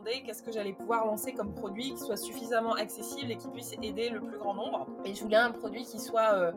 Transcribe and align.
demandé 0.00 0.22
qu'est-ce 0.24 0.42
que 0.42 0.52
j'allais 0.52 0.72
pouvoir 0.72 1.06
lancer 1.06 1.32
comme 1.32 1.52
produit 1.54 1.92
qui 1.92 1.98
soit 1.98 2.16
suffisamment 2.16 2.74
accessible 2.74 3.30
et 3.30 3.36
qui 3.36 3.48
puisse 3.48 3.72
aider 3.82 4.10
le 4.10 4.20
plus 4.20 4.38
grand 4.38 4.54
nombre. 4.54 4.86
Et 5.04 5.14
je 5.14 5.22
voulais 5.22 5.36
un 5.36 5.50
produit 5.50 5.84
qui 5.84 5.98
soit 5.98 6.34
euh, 6.34 6.52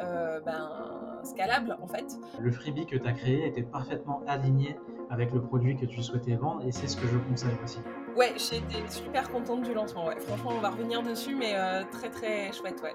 euh, 0.00 0.40
ben, 0.40 1.20
scalable 1.22 1.76
en 1.80 1.86
fait. 1.86 2.16
Le 2.40 2.50
freebie 2.50 2.86
que 2.86 2.96
tu 2.96 3.06
as 3.06 3.12
créé 3.12 3.46
était 3.46 3.62
parfaitement 3.62 4.22
aligné 4.26 4.76
avec 5.10 5.32
le 5.32 5.40
produit 5.42 5.76
que 5.76 5.86
tu 5.86 6.02
souhaitais 6.02 6.34
vendre 6.34 6.66
et 6.66 6.72
c'est 6.72 6.88
ce 6.88 6.96
que 6.96 7.06
je 7.06 7.18
conseille 7.18 7.56
aussi. 7.62 7.78
Ouais, 8.16 8.32
j'ai 8.36 8.58
été 8.58 8.88
super 8.88 9.30
contente 9.30 9.62
du 9.62 9.74
lancement. 9.74 10.06
Ouais. 10.06 10.18
Franchement, 10.20 10.52
on 10.54 10.60
va 10.60 10.70
revenir 10.70 11.02
dessus, 11.02 11.34
mais 11.34 11.54
très 11.92 12.10
très 12.10 12.52
chouette, 12.52 12.80
ouais. 12.82 12.94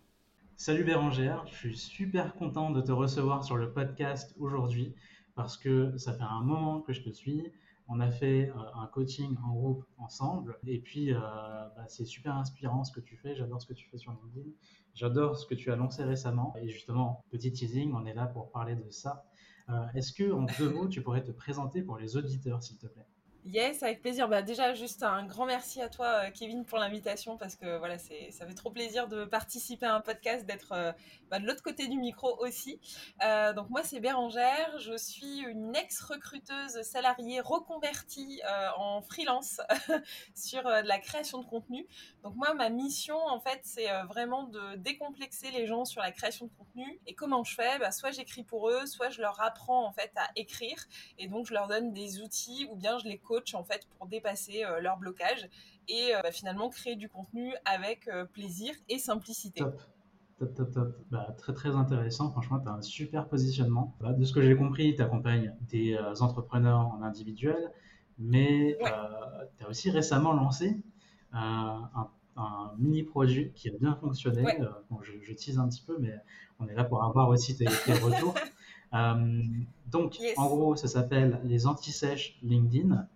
Salut 0.63 0.83
Bérangère, 0.83 1.43
je 1.47 1.55
suis 1.55 1.75
super 1.75 2.35
content 2.35 2.69
de 2.69 2.81
te 2.81 2.91
recevoir 2.91 3.43
sur 3.43 3.57
le 3.57 3.73
podcast 3.73 4.35
aujourd'hui 4.37 4.93
parce 5.33 5.57
que 5.57 5.97
ça 5.97 6.13
fait 6.13 6.21
un 6.21 6.43
moment 6.43 6.81
que 6.81 6.93
je 6.93 7.01
te 7.01 7.09
suis. 7.09 7.51
On 7.87 7.99
a 7.99 8.11
fait 8.11 8.51
euh, 8.51 8.53
un 8.75 8.85
coaching 8.85 9.35
en 9.43 9.53
groupe 9.55 9.83
ensemble 9.97 10.59
et 10.67 10.77
puis 10.77 11.15
euh, 11.15 11.19
bah, 11.19 11.85
c'est 11.87 12.05
super 12.05 12.35
inspirant 12.35 12.83
ce 12.83 12.91
que 12.91 12.99
tu 12.99 13.17
fais. 13.17 13.35
J'adore 13.35 13.59
ce 13.59 13.65
que 13.65 13.73
tu 13.73 13.89
fais 13.89 13.97
sur 13.97 14.11
LinkedIn. 14.11 14.51
J'adore 14.93 15.35
ce 15.35 15.47
que 15.47 15.55
tu 15.55 15.71
as 15.71 15.75
lancé 15.75 16.03
récemment. 16.03 16.53
Et 16.61 16.69
justement, 16.69 17.25
petit 17.31 17.51
teasing, 17.51 17.91
on 17.95 18.05
est 18.05 18.13
là 18.13 18.27
pour 18.27 18.51
parler 18.51 18.75
de 18.75 18.87
ça. 18.91 19.25
Euh, 19.69 19.87
est-ce 19.95 20.13
que 20.13 20.31
en 20.31 20.45
deux 20.59 20.69
mots, 20.69 20.87
tu 20.87 21.01
pourrais 21.01 21.23
te 21.23 21.31
présenter 21.31 21.81
pour 21.81 21.97
les 21.97 22.17
auditeurs, 22.17 22.61
s'il 22.61 22.77
te 22.77 22.85
plaît? 22.85 23.07
Yes, 23.47 23.81
avec 23.81 24.01
plaisir. 24.03 24.29
Bah, 24.29 24.43
déjà, 24.43 24.75
juste 24.75 25.01
un 25.01 25.25
grand 25.25 25.47
merci 25.47 25.81
à 25.81 25.89
toi, 25.89 26.05
euh, 26.05 26.29
Kevin, 26.29 26.63
pour 26.63 26.77
l'invitation, 26.77 27.37
parce 27.37 27.55
que 27.55 27.79
voilà, 27.79 27.97
ça 27.97 28.45
fait 28.45 28.53
trop 28.53 28.69
plaisir 28.69 29.07
de 29.07 29.25
participer 29.25 29.87
à 29.87 29.95
un 29.95 29.99
podcast, 29.99 30.45
d'être 30.45 30.73
euh, 30.73 30.91
bah, 31.31 31.39
de 31.39 31.47
l'autre 31.47 31.63
côté 31.63 31.87
du 31.87 31.97
micro 31.97 32.37
aussi. 32.45 32.79
Euh, 33.23 33.51
donc 33.53 33.71
moi, 33.71 33.81
c'est 33.81 33.99
Bérangère. 33.99 34.77
Je 34.77 34.95
suis 34.95 35.39
une 35.39 35.75
ex-recruteuse 35.75 36.83
salariée 36.83 37.41
reconvertie 37.41 38.41
en 38.77 39.01
freelance 39.01 39.59
sur 40.35 40.63
de 40.63 40.87
la 40.87 40.99
création 40.99 41.39
de 41.39 41.45
contenu. 41.45 41.87
Donc 42.23 42.35
moi, 42.35 42.53
ma 42.53 42.69
mission, 42.69 43.17
en 43.17 43.39
fait, 43.39 43.61
c'est 43.63 43.89
vraiment 44.03 44.43
de 44.43 44.75
décomplexer 44.75 45.49
les 45.49 45.65
gens 45.65 45.85
sur 45.85 46.01
la 46.01 46.11
création 46.11 46.45
de 46.45 46.51
contenu. 46.59 46.99
Et 47.07 47.15
comment 47.15 47.43
je 47.43 47.55
fais? 47.55 47.79
Bah, 47.79 47.91
Soit 47.91 48.11
j'écris 48.11 48.43
pour 48.43 48.69
eux, 48.69 48.85
soit 48.85 49.09
je 49.09 49.21
leur 49.21 49.41
apprends 49.41 49.85
en 49.85 49.91
fait 49.91 50.11
à 50.15 50.29
écrire, 50.35 50.77
et 51.17 51.27
donc 51.27 51.47
je 51.47 51.53
leur 51.53 51.67
donne 51.67 51.91
des 51.91 52.21
outils, 52.21 52.67
ou 52.69 52.75
bien 52.75 52.99
je 52.99 53.05
les 53.05 53.17
en 53.53 53.63
fait 53.63 53.87
pour 53.97 54.07
dépasser 54.07 54.63
euh, 54.63 54.79
leur 54.81 54.97
blocage 54.97 55.49
et 55.87 56.15
euh, 56.15 56.21
bah, 56.21 56.31
finalement 56.31 56.69
créer 56.69 56.95
du 56.95 57.09
contenu 57.09 57.53
avec 57.65 58.07
euh, 58.07 58.25
plaisir 58.25 58.73
et 58.89 58.97
simplicité. 58.97 59.61
Top. 59.61 59.81
Top, 60.39 60.55
top, 60.55 60.71
top. 60.71 60.97
Bah, 61.11 61.35
très, 61.37 61.53
très 61.53 61.69
intéressant. 61.75 62.31
Franchement, 62.31 62.59
tu 62.59 62.67
as 62.67 62.71
un 62.71 62.81
super 62.81 63.27
positionnement. 63.27 63.95
Bah, 63.99 64.13
de 64.13 64.23
ce 64.25 64.33
que 64.33 64.41
j'ai 64.41 64.55
compris, 64.55 64.95
tu 64.95 65.01
accompagnes 65.01 65.53
des 65.69 65.97
entrepreneurs 66.19 66.79
en 66.79 67.03
individuel, 67.03 67.71
mais 68.17 68.77
tu 69.57 69.63
as 69.63 69.69
aussi 69.69 69.91
récemment 69.91 70.33
lancé 70.33 70.81
un, 71.31 71.87
mini 72.79 73.03
projet 73.03 73.51
qui 73.53 73.69
a 73.69 73.73
bien 73.79 73.93
fonctionné. 73.93 74.43
je, 75.03 75.11
je, 75.21 75.33
tease 75.33 75.59
un 75.59 75.69
petit 75.69 75.83
peu, 75.85 75.97
mais 75.99 76.15
on 76.59 76.67
est 76.67 76.73
là 76.73 76.85
pour 76.85 77.03
avoir 77.03 77.29
aussi 77.29 77.55
tes, 77.55 77.65
tes 77.65 77.93
retours. 77.93 78.33
donc, 79.91 80.17
en 80.37 80.47
gros, 80.47 80.75
ça 80.75 80.87
s'appelle 80.87 81.39
les 81.43 81.67
anti-sèches 81.67 82.37
LinkedIn. 82.41 83.07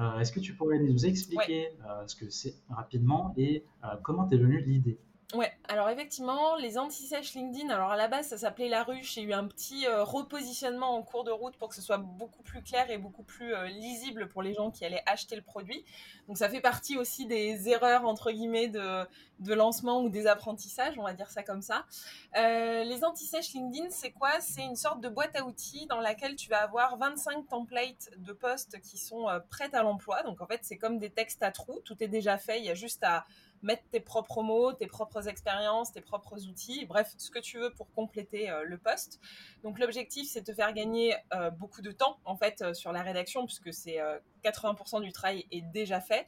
Euh, 0.00 0.18
est-ce 0.18 0.32
que 0.32 0.40
tu 0.40 0.54
pourrais 0.54 0.78
nous 0.78 1.04
expliquer 1.04 1.68
euh, 1.86 2.06
ce 2.06 2.16
que 2.16 2.30
c'est 2.30 2.54
rapidement 2.70 3.34
et 3.36 3.64
euh, 3.84 3.88
comment 4.02 4.26
t'es 4.26 4.38
venue 4.38 4.60
l'idée? 4.62 4.98
Ouais, 5.32 5.52
alors 5.68 5.88
effectivement, 5.90 6.56
les 6.56 6.76
anti-sèches 6.76 7.34
LinkedIn, 7.34 7.70
alors 7.70 7.92
à 7.92 7.96
la 7.96 8.08
base 8.08 8.26
ça 8.26 8.38
s'appelait 8.38 8.68
La 8.68 8.82
Ruche, 8.82 9.16
il 9.16 9.22
y 9.22 9.26
a 9.26 9.28
eu 9.28 9.32
un 9.32 9.46
petit 9.46 9.86
repositionnement 9.86 10.96
en 10.96 11.02
cours 11.02 11.22
de 11.22 11.30
route 11.30 11.56
pour 11.56 11.68
que 11.68 11.76
ce 11.76 11.82
soit 11.82 11.98
beaucoup 11.98 12.42
plus 12.42 12.62
clair 12.62 12.90
et 12.90 12.98
beaucoup 12.98 13.22
plus 13.22 13.54
lisible 13.68 14.28
pour 14.28 14.42
les 14.42 14.54
gens 14.54 14.72
qui 14.72 14.84
allaient 14.84 15.04
acheter 15.06 15.36
le 15.36 15.42
produit. 15.42 15.84
Donc 16.26 16.36
ça 16.36 16.48
fait 16.48 16.60
partie 16.60 16.98
aussi 16.98 17.26
des 17.26 17.68
erreurs 17.68 18.06
entre 18.06 18.32
guillemets 18.32 18.66
de, 18.66 19.06
de 19.38 19.54
lancement 19.54 20.02
ou 20.02 20.08
des 20.08 20.26
apprentissages, 20.26 20.98
on 20.98 21.04
va 21.04 21.12
dire 21.12 21.30
ça 21.30 21.44
comme 21.44 21.62
ça. 21.62 21.86
les 22.34 23.04
anti-sèches 23.04 23.52
LinkedIn, 23.52 23.90
c'est 23.90 24.10
quoi? 24.10 24.40
C'est 24.40 24.64
une 24.64 24.76
sorte 24.76 25.00
de 25.00 25.08
boîte 25.08 25.36
à 25.36 25.44
outils 25.44 25.86
dans 25.86 26.00
laquelle 26.00 26.34
tu 26.34 26.48
vas 26.48 26.62
avoir 26.62 26.96
25 26.96 27.46
templates 27.46 28.10
de 28.16 28.32
posts 28.32 28.80
qui 28.80 28.98
sont 28.98 29.26
prêts 29.48 29.72
à 29.76 29.84
l'emploi. 29.84 30.24
Donc 30.24 30.40
en 30.40 30.46
fait 30.46 30.58
c'est 30.62 30.76
comme 30.76 30.98
des 30.98 31.10
textes 31.10 31.44
à 31.44 31.52
trous, 31.52 31.78
tout 31.84 32.02
est 32.02 32.08
déjà 32.08 32.36
fait, 32.36 32.58
il 32.58 32.64
y 32.64 32.70
a 32.70 32.74
juste 32.74 33.04
à 33.04 33.24
mettre 33.62 33.82
tes 33.90 34.00
propres 34.00 34.42
mots, 34.42 34.72
tes 34.72 34.86
propres 34.86 35.28
expériences, 35.28 35.92
tes 35.92 36.00
propres 36.00 36.46
outils, 36.46 36.86
bref, 36.86 37.12
ce 37.18 37.30
que 37.30 37.38
tu 37.38 37.58
veux 37.58 37.72
pour 37.72 37.90
compléter 37.92 38.50
euh, 38.50 38.64
le 38.64 38.78
poste. 38.78 39.20
Donc 39.62 39.78
l'objectif, 39.78 40.28
c'est 40.28 40.40
de 40.40 40.46
te 40.46 40.54
faire 40.54 40.72
gagner 40.72 41.14
euh, 41.34 41.50
beaucoup 41.50 41.82
de 41.82 41.92
temps, 41.92 42.18
en 42.24 42.36
fait, 42.36 42.62
euh, 42.62 42.74
sur 42.74 42.92
la 42.92 43.02
rédaction, 43.02 43.44
puisque 43.46 43.72
c'est 43.72 43.98
80% 44.42 45.02
du 45.02 45.12
travail 45.12 45.46
est 45.50 45.62
déjà 45.62 46.00
fait, 46.00 46.26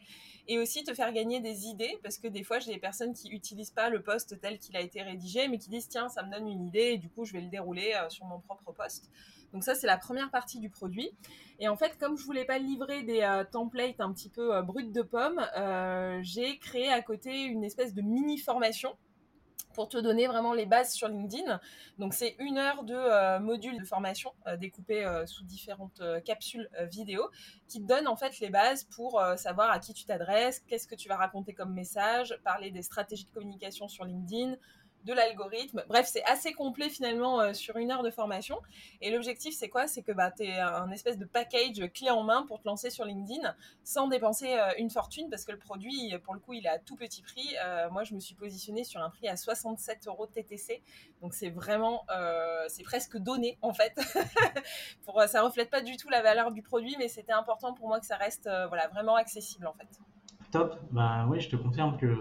et 0.48 0.58
aussi 0.58 0.84
te 0.84 0.94
faire 0.94 1.12
gagner 1.12 1.40
des 1.40 1.66
idées, 1.66 1.98
parce 2.02 2.18
que 2.18 2.28
des 2.28 2.42
fois, 2.42 2.58
j'ai 2.58 2.72
des 2.72 2.80
personnes 2.80 3.14
qui 3.14 3.28
n'utilisent 3.30 3.70
pas 3.70 3.90
le 3.90 4.02
poste 4.02 4.40
tel 4.40 4.58
qu'il 4.58 4.76
a 4.76 4.80
été 4.80 5.02
rédigé, 5.02 5.48
mais 5.48 5.58
qui 5.58 5.70
disent, 5.70 5.88
tiens, 5.88 6.08
ça 6.08 6.22
me 6.22 6.32
donne 6.32 6.48
une 6.48 6.66
idée, 6.66 6.92
et 6.92 6.98
du 6.98 7.08
coup, 7.08 7.24
je 7.24 7.32
vais 7.32 7.40
le 7.40 7.48
dérouler 7.48 7.94
sur 8.08 8.26
mon 8.26 8.40
propre 8.40 8.72
poste. 8.72 9.10
Donc 9.52 9.64
ça, 9.64 9.74
c'est 9.74 9.86
la 9.86 9.98
première 9.98 10.30
partie 10.30 10.58
du 10.58 10.70
produit. 10.70 11.10
Et 11.58 11.68
en 11.68 11.76
fait, 11.76 11.98
comme 11.98 12.16
je 12.16 12.24
voulais 12.24 12.44
pas 12.44 12.58
livrer 12.58 13.02
des 13.02 13.20
euh, 13.20 13.44
templates 13.44 14.00
un 14.00 14.12
petit 14.12 14.30
peu 14.30 14.54
euh, 14.54 14.62
bruts 14.62 14.84
de 14.84 15.02
pommes, 15.02 15.46
euh, 15.56 16.18
j'ai 16.22 16.58
créé 16.58 16.88
à 16.88 17.02
côté 17.02 17.44
une 17.44 17.62
espèce 17.62 17.94
de 17.94 18.02
mini 18.02 18.38
formation 18.38 18.96
pour 19.72 19.88
te 19.88 19.98
donner 19.98 20.26
vraiment 20.26 20.52
les 20.52 20.66
bases 20.66 20.92
sur 20.92 21.08
LinkedIn. 21.08 21.60
Donc 21.98 22.14
c'est 22.14 22.36
une 22.38 22.58
heure 22.58 22.84
de 22.84 23.38
module 23.38 23.78
de 23.78 23.84
formation 23.84 24.32
découpé 24.58 25.04
sous 25.26 25.44
différentes 25.44 26.02
capsules 26.24 26.68
vidéo 26.90 27.28
qui 27.68 27.80
te 27.80 27.86
donnent 27.86 28.08
en 28.08 28.16
fait 28.16 28.38
les 28.40 28.50
bases 28.50 28.84
pour 28.84 29.22
savoir 29.36 29.70
à 29.70 29.78
qui 29.78 29.94
tu 29.94 30.04
t'adresses, 30.04 30.60
qu'est-ce 30.60 30.86
que 30.86 30.94
tu 30.94 31.08
vas 31.08 31.16
raconter 31.16 31.54
comme 31.54 31.72
message, 31.72 32.38
parler 32.44 32.70
des 32.70 32.82
stratégies 32.82 33.24
de 33.24 33.30
communication 33.30 33.88
sur 33.88 34.04
LinkedIn, 34.04 34.56
de 35.04 35.12
l'algorithme. 35.12 35.82
Bref, 35.88 36.08
c'est 36.10 36.24
assez 36.24 36.52
complet 36.52 36.88
finalement 36.88 37.40
euh, 37.40 37.52
sur 37.52 37.76
une 37.76 37.90
heure 37.90 38.02
de 38.02 38.10
formation. 38.10 38.58
Et 39.00 39.10
l'objectif, 39.10 39.54
c'est 39.54 39.68
quoi? 39.68 39.86
C'est 39.86 40.02
que 40.02 40.12
bah, 40.12 40.30
tu 40.30 40.44
es 40.44 40.58
un 40.58 40.90
espèce 40.90 41.18
de 41.18 41.24
package 41.24 41.90
clé 41.92 42.10
en 42.10 42.22
main 42.22 42.44
pour 42.46 42.60
te 42.60 42.68
lancer 42.68 42.90
sur 42.90 43.04
LinkedIn 43.04 43.54
sans 43.84 44.08
dépenser 44.08 44.54
euh, 44.54 44.70
une 44.78 44.90
fortune 44.90 45.28
parce 45.30 45.44
que 45.44 45.52
le 45.52 45.58
produit, 45.58 46.14
pour 46.24 46.34
le 46.34 46.40
coup, 46.40 46.52
il 46.52 46.66
est 46.66 46.70
à 46.70 46.78
tout 46.78 46.96
petit 46.96 47.22
prix. 47.22 47.48
Euh, 47.64 47.90
moi, 47.90 48.04
je 48.04 48.14
me 48.14 48.20
suis 48.20 48.34
positionnée 48.34 48.84
sur 48.84 49.00
un 49.00 49.10
prix 49.10 49.28
à 49.28 49.36
67 49.36 50.06
euros 50.06 50.26
TTC. 50.26 50.82
Donc, 51.20 51.34
c'est 51.34 51.50
vraiment, 51.50 52.04
c'est 52.68 52.82
presque 52.82 53.16
donné 53.16 53.58
en 53.62 53.72
fait. 53.72 53.94
pour, 55.04 55.22
ça 55.22 55.42
reflète 55.42 55.70
pas 55.70 55.80
du 55.80 55.96
tout 55.96 56.08
la 56.08 56.22
valeur 56.22 56.50
du 56.52 56.62
produit, 56.62 56.96
mais 56.98 57.08
c'était 57.08 57.32
important 57.32 57.74
pour 57.74 57.88
moi 57.88 58.00
que 58.00 58.06
ça 58.06 58.16
reste 58.16 58.48
voilà, 58.68 58.88
vraiment 58.88 59.14
accessible 59.14 59.66
en 59.66 59.72
fait. 59.72 59.88
Top. 60.50 60.78
Bah 60.90 61.26
oui, 61.28 61.40
je 61.40 61.48
te 61.48 61.56
confirme 61.56 61.96
que 61.96 62.18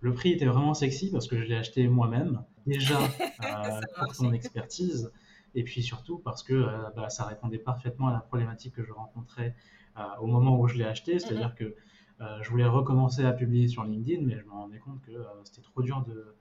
le 0.00 0.14
prix 0.14 0.32
était 0.32 0.46
vraiment 0.46 0.74
sexy 0.74 1.10
parce 1.10 1.28
que 1.28 1.36
je 1.36 1.44
l'ai 1.44 1.56
acheté 1.56 1.86
moi-même, 1.88 2.42
déjà 2.66 2.98
euh, 3.44 3.80
pour 4.02 4.14
son 4.14 4.32
expertise, 4.32 5.12
et 5.54 5.62
puis 5.62 5.82
surtout 5.82 6.18
parce 6.18 6.42
que 6.42 6.54
euh, 6.54 6.90
bah, 6.96 7.08
ça 7.08 7.24
répondait 7.24 7.58
parfaitement 7.58 8.08
à 8.08 8.12
la 8.12 8.20
problématique 8.20 8.74
que 8.74 8.84
je 8.84 8.92
rencontrais 8.92 9.54
euh, 9.98 10.02
au 10.20 10.26
moment 10.26 10.58
où 10.58 10.66
je 10.68 10.76
l'ai 10.76 10.84
acheté, 10.84 11.18
c'est-à-dire 11.18 11.54
que 11.54 11.74
je 12.42 12.50
voulais 12.50 12.66
recommencer 12.66 13.24
à 13.24 13.32
publier 13.32 13.66
sur 13.66 13.82
LinkedIn, 13.82 14.26
mais 14.26 14.38
je 14.38 14.44
me 14.44 14.50
rendais 14.50 14.78
compte 14.78 15.00
que 15.00 15.12
c'était 15.44 15.62
trop 15.62 15.80
dur 15.80 16.04
de, 16.06 16.36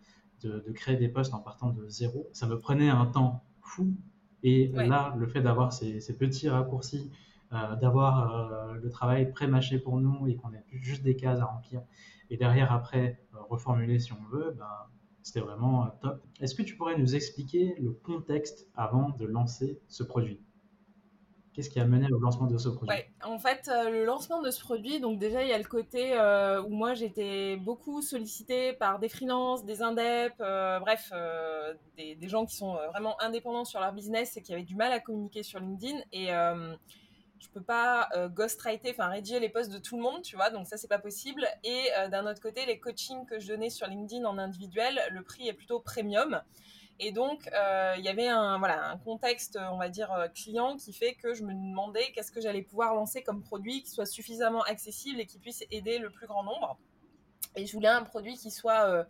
de, 0.45 0.71
créer 0.73 0.97
des 0.97 1.07
posts 1.07 1.33
en 1.33 1.39
partant 1.39 1.69
de 1.69 1.87
zéro. 1.87 2.27
Ça 2.33 2.47
me 2.47 2.59
prenait 2.59 2.89
un 2.89 3.05
temps 3.05 3.45
fou, 3.61 3.95
et 4.43 4.67
là, 4.73 5.15
le 5.17 5.25
fait 5.25 5.39
d'avoir 5.39 5.71
ces, 5.71 6.01
ces, 6.01 6.17
petits 6.17 6.49
raccourcis, 6.49 7.09
d'avoir 7.79 8.73
le 8.73 8.89
travail 8.89 9.31
pré-mâché 9.31 9.79
pour 9.79 10.01
nous 10.01 10.27
et 10.27 10.35
qu'on 10.35 10.51
ait 10.51 10.65
juste 10.69 11.01
des 11.01 11.15
cases 11.15 11.39
à 11.39 11.45
remplir, 11.45 11.81
et 12.29 12.37
derrière 12.37 12.71
après 12.71 13.19
reformuler 13.33 13.99
si 13.99 14.13
on 14.13 14.23
veut, 14.31 14.55
ben, 14.57 14.67
c'était 15.21 15.41
vraiment 15.41 15.85
euh, 15.85 15.89
top. 16.01 16.21
Est-ce 16.41 16.55
que 16.55 16.63
tu 16.63 16.75
pourrais 16.75 16.97
nous 16.97 17.15
expliquer 17.15 17.75
le 17.79 17.91
contexte 17.91 18.67
avant 18.75 19.09
de 19.09 19.25
lancer 19.25 19.81
ce 19.87 20.03
produit? 20.03 20.41
Qu'est-ce 21.53 21.69
qui 21.69 21.79
a 21.79 21.85
mené 21.85 22.07
au 22.13 22.19
lancement 22.19 22.47
de 22.47 22.57
ce 22.57 22.69
produit? 22.69 22.95
Ouais, 22.95 23.11
En 23.23 23.37
fait, 23.37 23.67
euh, 23.67 23.89
le 23.89 24.05
lancement 24.05 24.41
de 24.41 24.49
ce 24.49 24.61
produit, 24.61 24.99
donc 24.99 25.19
déjà, 25.19 25.43
il 25.43 25.49
y 25.49 25.51
a 25.51 25.57
le 25.57 25.65
côté 25.65 26.13
euh, 26.13 26.61
où 26.63 26.69
moi, 26.69 26.93
j'étais 26.93 27.57
beaucoup 27.57 28.01
sollicitée 28.01 28.73
par 28.73 28.99
des 28.99 29.09
freelances, 29.09 29.65
des 29.65 29.81
indeps, 29.81 30.37
bref, 30.37 31.11
des, 31.97 32.15
des, 32.15 32.27
gens 32.29 32.45
qui 32.45 32.55
sont 32.55 32.77
vraiment 32.91 33.19
indépendants 33.21 33.65
sur 33.65 33.79
leur 33.79 33.91
business 33.91 34.37
et 34.37 34.41
qui 34.41 34.53
avaient 34.53 34.63
du 34.63 34.75
mal 34.75 34.91
à 34.91 34.99
communiquer 34.99 35.43
sur 35.43 35.59
LinkedIn. 35.59 35.99
Et 36.13 36.29
je 37.39 37.49
peux 37.49 37.61
pas 37.61 38.09
euh, 38.15 38.29
ghostwriter, 38.29 38.91
enfin 38.91 39.07
rédiger 39.07 39.39
les 39.39 39.49
posts 39.49 39.71
de 39.71 39.77
tout 39.77 39.95
le 39.95 40.03
monde, 40.03 40.21
tu 40.21 40.35
vois, 40.35 40.49
donc 40.49 40.67
ça 40.67 40.77
c'est 40.77 40.87
pas 40.87 40.99
possible. 40.99 41.47
Et 41.63 41.87
euh, 41.97 42.07
d'un 42.07 42.25
autre 42.29 42.41
côté, 42.41 42.65
les 42.65 42.79
coachings 42.79 43.25
que 43.25 43.39
je 43.39 43.47
donnais 43.47 43.69
sur 43.69 43.87
LinkedIn 43.87 44.25
en 44.25 44.37
individuel, 44.37 44.99
le 45.11 45.23
prix 45.23 45.47
est 45.47 45.53
plutôt 45.53 45.79
premium. 45.79 46.41
Et 47.01 47.13
donc, 47.13 47.49
euh, 47.53 47.95
il 47.97 48.03
y 48.03 48.09
avait 48.09 48.27
un, 48.27 48.59
voilà, 48.59 48.89
un 48.89 48.97
contexte, 48.97 49.57
on 49.71 49.77
va 49.77 49.87
dire, 49.87 50.11
client 50.35 50.75
qui 50.75 50.91
fait 50.91 51.13
que 51.13 51.33
je 51.33 51.43
me 51.43 51.53
demandais 51.53 52.11
qu'est-ce 52.13 52.31
que 52.31 52.41
j'allais 52.41 52.61
pouvoir 52.61 52.93
lancer 52.93 53.23
comme 53.23 53.41
produit 53.41 53.83
qui 53.83 53.89
soit 53.89 54.05
suffisamment 54.05 54.63
accessible 54.63 55.21
et 55.21 55.25
qui 55.25 55.39
puisse 55.39 55.63
aider 55.71 55.97
le 55.97 56.09
plus 56.09 56.27
grand 56.27 56.43
nombre. 56.43 56.77
Et 57.55 57.65
je 57.65 57.73
voulais 57.73 57.87
un 57.87 58.03
produit 58.03 58.35
qui 58.35 58.51
soit 58.51 59.05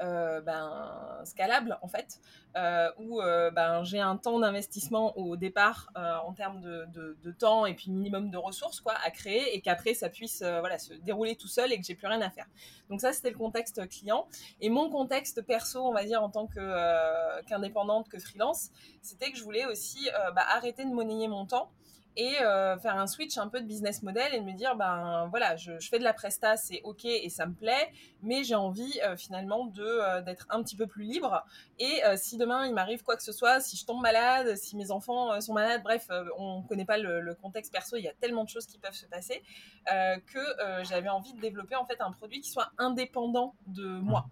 euh, 0.00 0.40
ben, 0.40 1.20
scalable 1.24 1.78
en 1.82 1.88
fait, 1.88 2.18
euh, 2.56 2.90
où 2.98 3.20
euh, 3.20 3.50
ben, 3.50 3.84
j'ai 3.84 4.00
un 4.00 4.16
temps 4.16 4.40
d'investissement 4.40 5.16
au 5.16 5.36
départ 5.36 5.90
en 5.94 6.32
termes 6.32 6.60
de, 6.60 7.30
temps 7.38 7.66
et 7.66 7.74
puis 7.74 7.90
minimum 7.90 8.30
de 8.30 8.36
ressources 8.36 8.80
quoi, 8.80 8.94
à 9.04 9.10
créer 9.10 9.54
et 9.54 9.60
qu'après 9.60 9.94
ça 9.94 10.08
puisse 10.08 10.42
voilà, 10.42 10.78
se 10.78 10.94
dérouler 10.94 11.36
tout 11.36 11.48
seul 11.48 11.72
et 11.72 11.78
que 11.78 11.84
j'ai 11.84 11.94
plus 11.94 12.06
rien 12.06 12.20
à 12.20 12.30
faire. 12.30 12.46
Donc 12.90 13.00
ça 13.00 13.12
c'était 13.12 13.30
le 13.30 13.38
contexte 13.38 13.88
client. 13.88 14.26
Et 14.60 14.70
mon 14.70 14.90
contexte 14.90 15.42
perso, 15.42 15.86
on 15.86 15.92
va 15.92 16.04
dire 16.04 16.22
en 16.22 16.30
tant 16.30 16.46
qu'indépendante, 16.46 18.08
que 18.08 18.18
freelance, 18.18 18.70
c'était 19.02 19.30
que 19.30 19.38
je 19.38 19.44
voulais 19.44 19.66
aussi 19.66 20.08
bah, 20.34 20.44
arrêter 20.48 20.84
de 20.84 20.90
monnayer 20.90 21.28
mon 21.28 21.46
temps 21.46 21.70
et 22.16 22.40
euh, 22.42 22.78
faire 22.78 22.98
un 22.98 23.06
switch 23.06 23.38
un 23.38 23.48
peu 23.48 23.60
de 23.60 23.66
business 23.66 24.02
model 24.02 24.34
et 24.34 24.40
me 24.40 24.52
dire 24.52 24.76
ben 24.76 25.26
voilà 25.30 25.56
je, 25.56 25.72
fais 25.80 25.98
de 25.98 26.04
la 26.04 26.12
presta 26.12 26.56
c'est 26.56 26.82
ok 26.84 27.04
et 27.04 27.28
ça 27.30 27.46
me 27.46 27.54
plaît 27.54 27.90
mais 28.22 28.44
j'ai 28.44 28.54
envie 28.54 29.00
euh, 29.04 29.16
finalement 29.16 29.66
de 29.66 29.82
euh, 29.82 30.20
d'être 30.20 30.46
un 30.50 30.62
petit 30.62 30.76
peu 30.76 30.86
plus 30.86 31.04
libre. 31.04 31.44
Et 31.78 32.02
si 32.16 32.36
demain 32.36 32.66
il 32.66 32.74
m'arrive 32.74 33.02
quoi 33.02 33.16
que 33.16 33.22
ce 33.22 33.32
soit 33.32 33.60
si 33.60 33.76
je 33.76 33.84
tombe 33.84 34.00
malade 34.00 34.56
si 34.56 34.76
mes 34.76 34.90
enfants 34.90 35.40
sont 35.40 35.52
malades 35.52 35.82
bref 35.82 36.08
on 36.38 36.62
connaît 36.62 36.84
pas 36.84 36.98
le, 36.98 37.34
contexte 37.34 37.72
perso 37.72 37.96
il 37.96 38.02
y 38.02 38.08
a 38.08 38.12
tellement 38.20 38.44
de 38.44 38.48
choses 38.48 38.66
qui 38.66 38.78
peuvent 38.78 38.94
se 38.94 39.06
passer 39.06 39.42
que 39.86 40.84
j'avais 40.84 41.08
envie 41.08 41.32
de 41.34 41.40
développer 41.40 41.76
en 41.76 41.84
fait 41.86 42.00
un 42.00 42.12
produit 42.12 42.40
qui 42.40 42.50
soit 42.50 42.70
indépendant 42.78 43.54
de 43.66 43.86
moi 43.86 44.26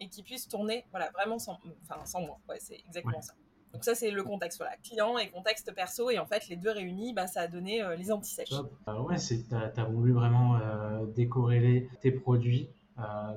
et 0.00 0.08
qui 0.08 0.22
puisse 0.22 0.48
tourner 0.48 0.84
voilà 0.90 1.10
vraiment 1.10 1.38
sans 1.38 1.60
enfin 1.82 2.04
sans 2.04 2.20
moi. 2.20 2.38
Ouais 2.48 2.58
c'est 2.58 2.80
exactement 2.86 3.22
ça 3.22 3.34
donc 3.76 3.84
ça, 3.84 3.94
c'est 3.94 4.10
le 4.10 4.22
contexte, 4.22 4.56
voilà, 4.56 4.74
client 4.82 5.18
et 5.18 5.28
contexte 5.28 5.70
perso. 5.74 6.08
Et 6.08 6.18
en 6.18 6.24
fait, 6.24 6.48
les 6.48 6.56
deux 6.56 6.70
réunis, 6.70 7.12
bah, 7.12 7.26
ça 7.26 7.42
a 7.42 7.46
donné 7.46 7.82
euh, 7.82 7.94
les 7.94 8.10
antisèches. 8.10 8.50
Euh, 8.88 9.02
ouais, 9.02 9.16
tu 9.18 9.54
as, 9.54 9.84
voulu 9.84 10.12
vraiment 10.12 10.56
euh, 10.56 11.04
décorréler 11.14 11.90
tes 12.00 12.10
produits 12.10 12.70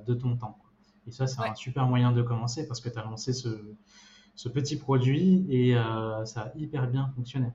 de 0.07 0.13
ton 0.13 0.37
temps. 0.37 0.57
Et 1.05 1.11
ça, 1.11 1.27
c'est 1.27 1.41
un 1.41 1.53
super 1.55 1.87
moyen 1.87 2.13
de 2.13 2.21
commencer 2.21 2.65
parce 2.69 2.79
que 2.79 2.87
tu 2.87 2.97
as 2.97 3.03
lancé 3.03 3.33
ce, 3.33 3.49
ce, 4.35 4.47
petit 4.47 4.77
produit 4.77 5.45
et 5.49 5.75
ça 6.23 6.41
a 6.43 6.51
hyper 6.55 6.87
bien 6.87 7.11
fonctionné. 7.13 7.47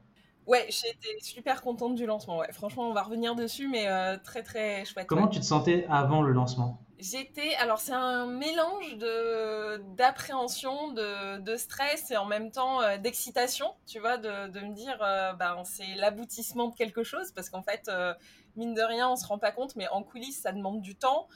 Ouais, 0.46 0.68
été 0.68 1.08
super 1.20 1.62
contente 1.62 1.94
du 1.94 2.04
lancement. 2.04 2.36
Ouais. 2.36 2.52
Franchement, 2.52 2.90
on 2.90 2.92
va 2.92 3.02
revenir 3.02 3.34
dessus, 3.34 3.66
mais 3.66 3.86
très 4.18 4.42
très 4.42 4.84
chouette. 4.84 5.06
Comment 5.06 5.28
tu 5.28 5.40
te 5.40 5.46
sentais 5.46 5.86
avant 5.88 6.20
le 6.20 6.32
lancement? 6.32 6.84
J'étais, 7.04 7.54
alors 7.56 7.80
c'est 7.80 7.92
un 7.92 8.24
mélange 8.24 8.96
de 8.96 9.76
d'appréhension, 9.94 10.90
de, 10.92 11.38
de, 11.38 11.56
stress 11.56 12.10
et 12.10 12.16
en 12.16 12.24
même 12.24 12.50
temps 12.50 12.80
euh, 12.80 12.96
d'excitation, 12.96 13.74
tu 13.86 13.98
vois, 13.98 14.16
de, 14.16 14.48
de 14.48 14.60
me 14.60 14.72
dire, 14.72 14.96
euh, 15.02 15.34
ben 15.34 15.62
c'est 15.64 15.96
l'aboutissement 15.96 16.68
de 16.68 16.74
quelque 16.74 17.02
chose 17.02 17.30
parce 17.32 17.50
qu'en 17.50 17.62
fait, 17.62 17.88
euh, 17.88 18.14
mine 18.56 18.72
de 18.72 18.80
rien, 18.80 19.10
on 19.10 19.16
se 19.16 19.26
rend 19.26 19.38
pas 19.38 19.52
compte, 19.52 19.76
mais 19.76 19.86
en 19.88 20.02
coulisses, 20.02 20.40
ça 20.40 20.52
demande 20.52 20.80
du 20.80 20.96
temps. 20.96 21.28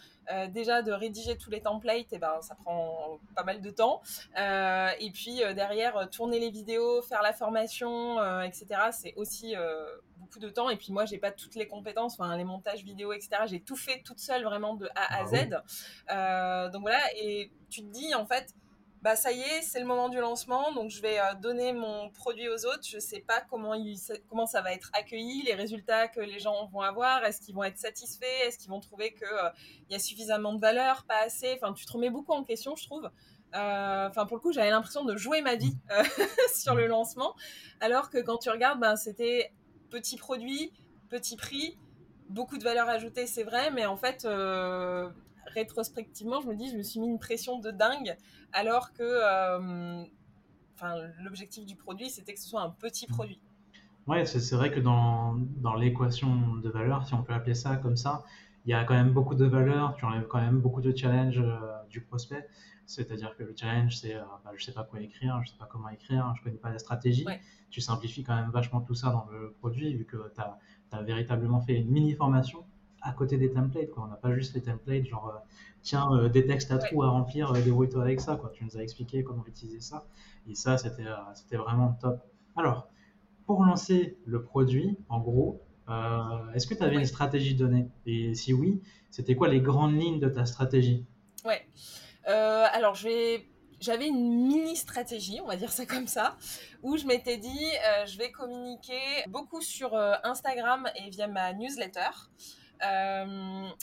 déjà 0.48 0.82
de 0.82 0.92
rédiger 0.92 1.36
tous 1.36 1.50
les 1.50 1.60
templates, 1.60 2.12
et 2.12 2.16
eh 2.16 2.18
ben 2.18 2.40
ça 2.40 2.54
prend 2.54 3.18
pas 3.34 3.44
mal 3.44 3.60
de 3.60 3.70
temps. 3.70 4.00
et 4.36 5.10
puis 5.12 5.42
derrière, 5.54 6.08
tourner 6.10 6.38
les 6.40 6.50
vidéos, 6.50 7.02
faire 7.02 7.22
la 7.22 7.34
formation, 7.34 8.22
etc. 8.42 8.66
C'est 8.92 9.14
aussi 9.16 9.54
beaucoup 10.18 10.38
de 10.38 10.48
temps 10.48 10.70
et 10.70 10.76
puis 10.76 10.92
moi 10.92 11.04
j'ai 11.04 11.18
pas 11.18 11.30
toutes 11.30 11.54
les 11.54 11.66
compétences, 11.66 12.14
enfin 12.18 12.36
les 12.36 12.44
montages 12.44 12.84
vidéo, 12.84 13.12
etc. 13.12 13.42
J'ai 13.46 13.60
tout 13.60 13.76
fait 13.76 14.02
toute 14.02 14.18
seule 14.18 14.44
vraiment 14.44 14.74
de 14.74 14.88
A 14.94 15.20
à 15.20 15.26
Z. 15.26 15.60
Euh, 16.10 16.68
donc 16.70 16.82
voilà, 16.82 17.00
et 17.16 17.50
tu 17.70 17.82
te 17.82 17.86
dis 17.86 18.14
en 18.14 18.26
fait, 18.26 18.54
bah 19.02 19.14
ça 19.14 19.30
y 19.30 19.40
est, 19.40 19.62
c'est 19.62 19.78
le 19.78 19.86
moment 19.86 20.08
du 20.08 20.18
lancement, 20.18 20.72
donc 20.72 20.90
je 20.90 21.00
vais 21.00 21.20
euh, 21.20 21.34
donner 21.40 21.72
mon 21.72 22.10
produit 22.10 22.48
aux 22.48 22.66
autres. 22.66 22.84
Je 22.84 22.98
sais 22.98 23.20
pas 23.20 23.40
comment 23.48 23.74
il, 23.74 23.96
comment 24.28 24.46
ça 24.46 24.60
va 24.60 24.72
être 24.72 24.90
accueilli, 24.92 25.42
les 25.42 25.54
résultats 25.54 26.08
que 26.08 26.20
les 26.20 26.40
gens 26.40 26.66
vont 26.66 26.80
avoir, 26.80 27.24
est-ce 27.24 27.40
qu'ils 27.40 27.54
vont 27.54 27.64
être 27.64 27.78
satisfaits, 27.78 28.26
est-ce 28.46 28.58
qu'ils 28.58 28.70
vont 28.70 28.80
trouver 28.80 29.12
que 29.12 29.24
euh, 29.24 29.50
il 29.88 29.92
y 29.92 29.96
a 29.96 30.00
suffisamment 30.00 30.52
de 30.52 30.60
valeur, 30.60 31.04
pas 31.04 31.22
assez? 31.24 31.58
Enfin, 31.60 31.72
tu 31.72 31.86
te 31.86 31.92
remets 31.92 32.10
beaucoup 32.10 32.32
en 32.32 32.42
question, 32.42 32.74
je 32.76 32.84
trouve. 32.84 33.08
Enfin, 33.54 34.26
pour 34.26 34.36
le 34.36 34.42
coup, 34.42 34.52
j'avais 34.52 34.68
l'impression 34.68 35.04
de 35.06 35.16
jouer 35.16 35.40
ma 35.40 35.54
vie 35.54 35.74
sur 36.54 36.74
le 36.74 36.86
lancement, 36.86 37.34
alors 37.80 38.10
que 38.10 38.18
quand 38.18 38.36
tu 38.36 38.50
regardes, 38.50 38.78
ben, 38.78 38.94
c'était 38.96 39.52
petit 39.90 40.16
produit, 40.16 40.72
petit 41.08 41.36
prix, 41.36 41.76
beaucoup 42.28 42.58
de 42.58 42.64
valeur 42.64 42.88
ajoutée, 42.88 43.26
c'est 43.26 43.44
vrai, 43.44 43.70
mais 43.70 43.86
en 43.86 43.96
fait, 43.96 44.24
euh, 44.24 45.08
rétrospectivement, 45.46 46.40
je 46.40 46.48
me 46.48 46.54
dis, 46.54 46.70
je 46.70 46.76
me 46.76 46.82
suis 46.82 47.00
mis 47.00 47.08
une 47.08 47.18
pression 47.18 47.58
de 47.58 47.70
dingue, 47.70 48.16
alors 48.52 48.92
que 48.92 49.02
euh, 49.02 50.04
l'objectif 51.22 51.66
du 51.66 51.76
produit, 51.76 52.10
c'était 52.10 52.34
que 52.34 52.40
ce 52.40 52.48
soit 52.48 52.62
un 52.62 52.70
petit 52.70 53.06
mmh. 53.08 53.14
produit. 53.14 53.40
Ouais, 54.06 54.24
c'est 54.24 54.56
vrai 54.56 54.70
que 54.70 54.80
dans, 54.80 55.34
dans 55.58 55.74
l'équation 55.74 56.56
de 56.56 56.70
valeur, 56.70 57.06
si 57.06 57.12
on 57.12 57.22
peut 57.22 57.34
appeler 57.34 57.54
ça 57.54 57.76
comme 57.76 57.96
ça, 57.96 58.24
il 58.64 58.70
y 58.70 58.74
a 58.74 58.84
quand 58.84 58.94
même 58.94 59.12
beaucoup 59.12 59.34
de 59.34 59.44
valeur, 59.44 59.94
tu 59.96 60.04
enlèves 60.04 60.26
quand 60.28 60.40
même 60.40 60.60
beaucoup 60.60 60.80
de 60.80 60.96
challenges 60.96 61.40
euh, 61.40 61.58
du 61.90 62.00
prospect. 62.00 62.48
C'est-à-dire 62.88 63.36
que 63.36 63.42
le 63.42 63.54
challenge, 63.54 63.98
c'est 63.98 64.14
euh, 64.14 64.22
bah, 64.42 64.52
je 64.56 64.64
sais 64.64 64.72
pas 64.72 64.82
quoi 64.82 64.98
écrire, 65.02 65.42
je 65.44 65.50
sais 65.50 65.58
pas 65.58 65.68
comment 65.70 65.90
écrire, 65.90 66.32
je 66.38 66.42
connais 66.42 66.56
pas 66.56 66.70
la 66.70 66.78
stratégie. 66.78 67.26
Tu 67.68 67.82
simplifies 67.82 68.24
quand 68.24 68.34
même 68.34 68.50
vachement 68.50 68.80
tout 68.80 68.94
ça 68.94 69.10
dans 69.10 69.26
le 69.30 69.52
produit, 69.60 69.94
vu 69.94 70.06
que 70.06 70.16
tu 70.34 70.40
as, 70.40 71.02
véritablement 71.02 71.60
fait 71.60 71.74
une 71.74 71.90
mini 71.90 72.14
formation 72.14 72.64
à 73.02 73.12
côté 73.12 73.36
des 73.36 73.52
templates. 73.52 73.90
Quoi. 73.90 74.04
On 74.04 74.06
n'a 74.06 74.16
pas 74.16 74.32
juste 74.32 74.54
les 74.54 74.62
templates, 74.62 75.04
genre 75.04 75.28
euh, 75.28 75.38
tiens, 75.82 76.10
euh, 76.14 76.30
des 76.30 76.46
textes 76.46 76.70
à 76.70 76.78
trous 76.78 77.02
à 77.02 77.10
remplir, 77.10 77.52
débrouille-toi 77.52 78.00
avec 78.00 78.22
ça. 78.22 78.36
Quoi. 78.36 78.48
Tu 78.54 78.64
nous 78.64 78.78
as 78.78 78.82
expliqué 78.82 79.22
comment 79.22 79.44
utiliser 79.46 79.80
ça. 79.80 80.06
Et 80.48 80.54
ça, 80.54 80.78
c'était 80.78 81.04
c'était 81.34 81.58
vraiment 81.58 81.92
top. 82.00 82.22
Alors, 82.56 82.88
pour 83.44 83.62
lancer 83.64 84.16
le 84.24 84.42
produit, 84.42 84.96
en 85.10 85.20
gros, 85.20 85.60
est-ce 86.54 86.66
que 86.66 86.74
tu 86.74 86.82
avais 86.82 86.96
une 86.96 87.04
stratégie 87.04 87.54
donnée 87.54 87.90
Et 88.06 88.34
si 88.34 88.54
oui, 88.54 88.80
c'était 89.10 89.36
quoi 89.36 89.48
les 89.48 89.60
grandes 89.60 89.94
lignes 89.94 90.20
de 90.20 90.28
ta 90.30 90.46
stratégie? 90.46 91.04
Ouais. 91.44 91.66
Euh, 92.28 92.66
alors, 92.72 92.94
j'avais 92.94 94.06
une 94.06 94.46
mini 94.46 94.76
stratégie, 94.76 95.40
on 95.42 95.46
va 95.46 95.56
dire 95.56 95.72
ça 95.72 95.86
comme 95.86 96.06
ça, 96.06 96.36
où 96.82 96.96
je 96.96 97.06
m'étais 97.06 97.38
dit, 97.38 97.66
euh, 97.86 98.06
je 98.06 98.18
vais 98.18 98.30
communiquer 98.30 99.00
beaucoup 99.28 99.62
sur 99.62 99.94
euh, 99.94 100.14
Instagram 100.24 100.88
et 100.94 101.10
via 101.10 101.26
ma 101.26 101.52
newsletter. 101.52 102.10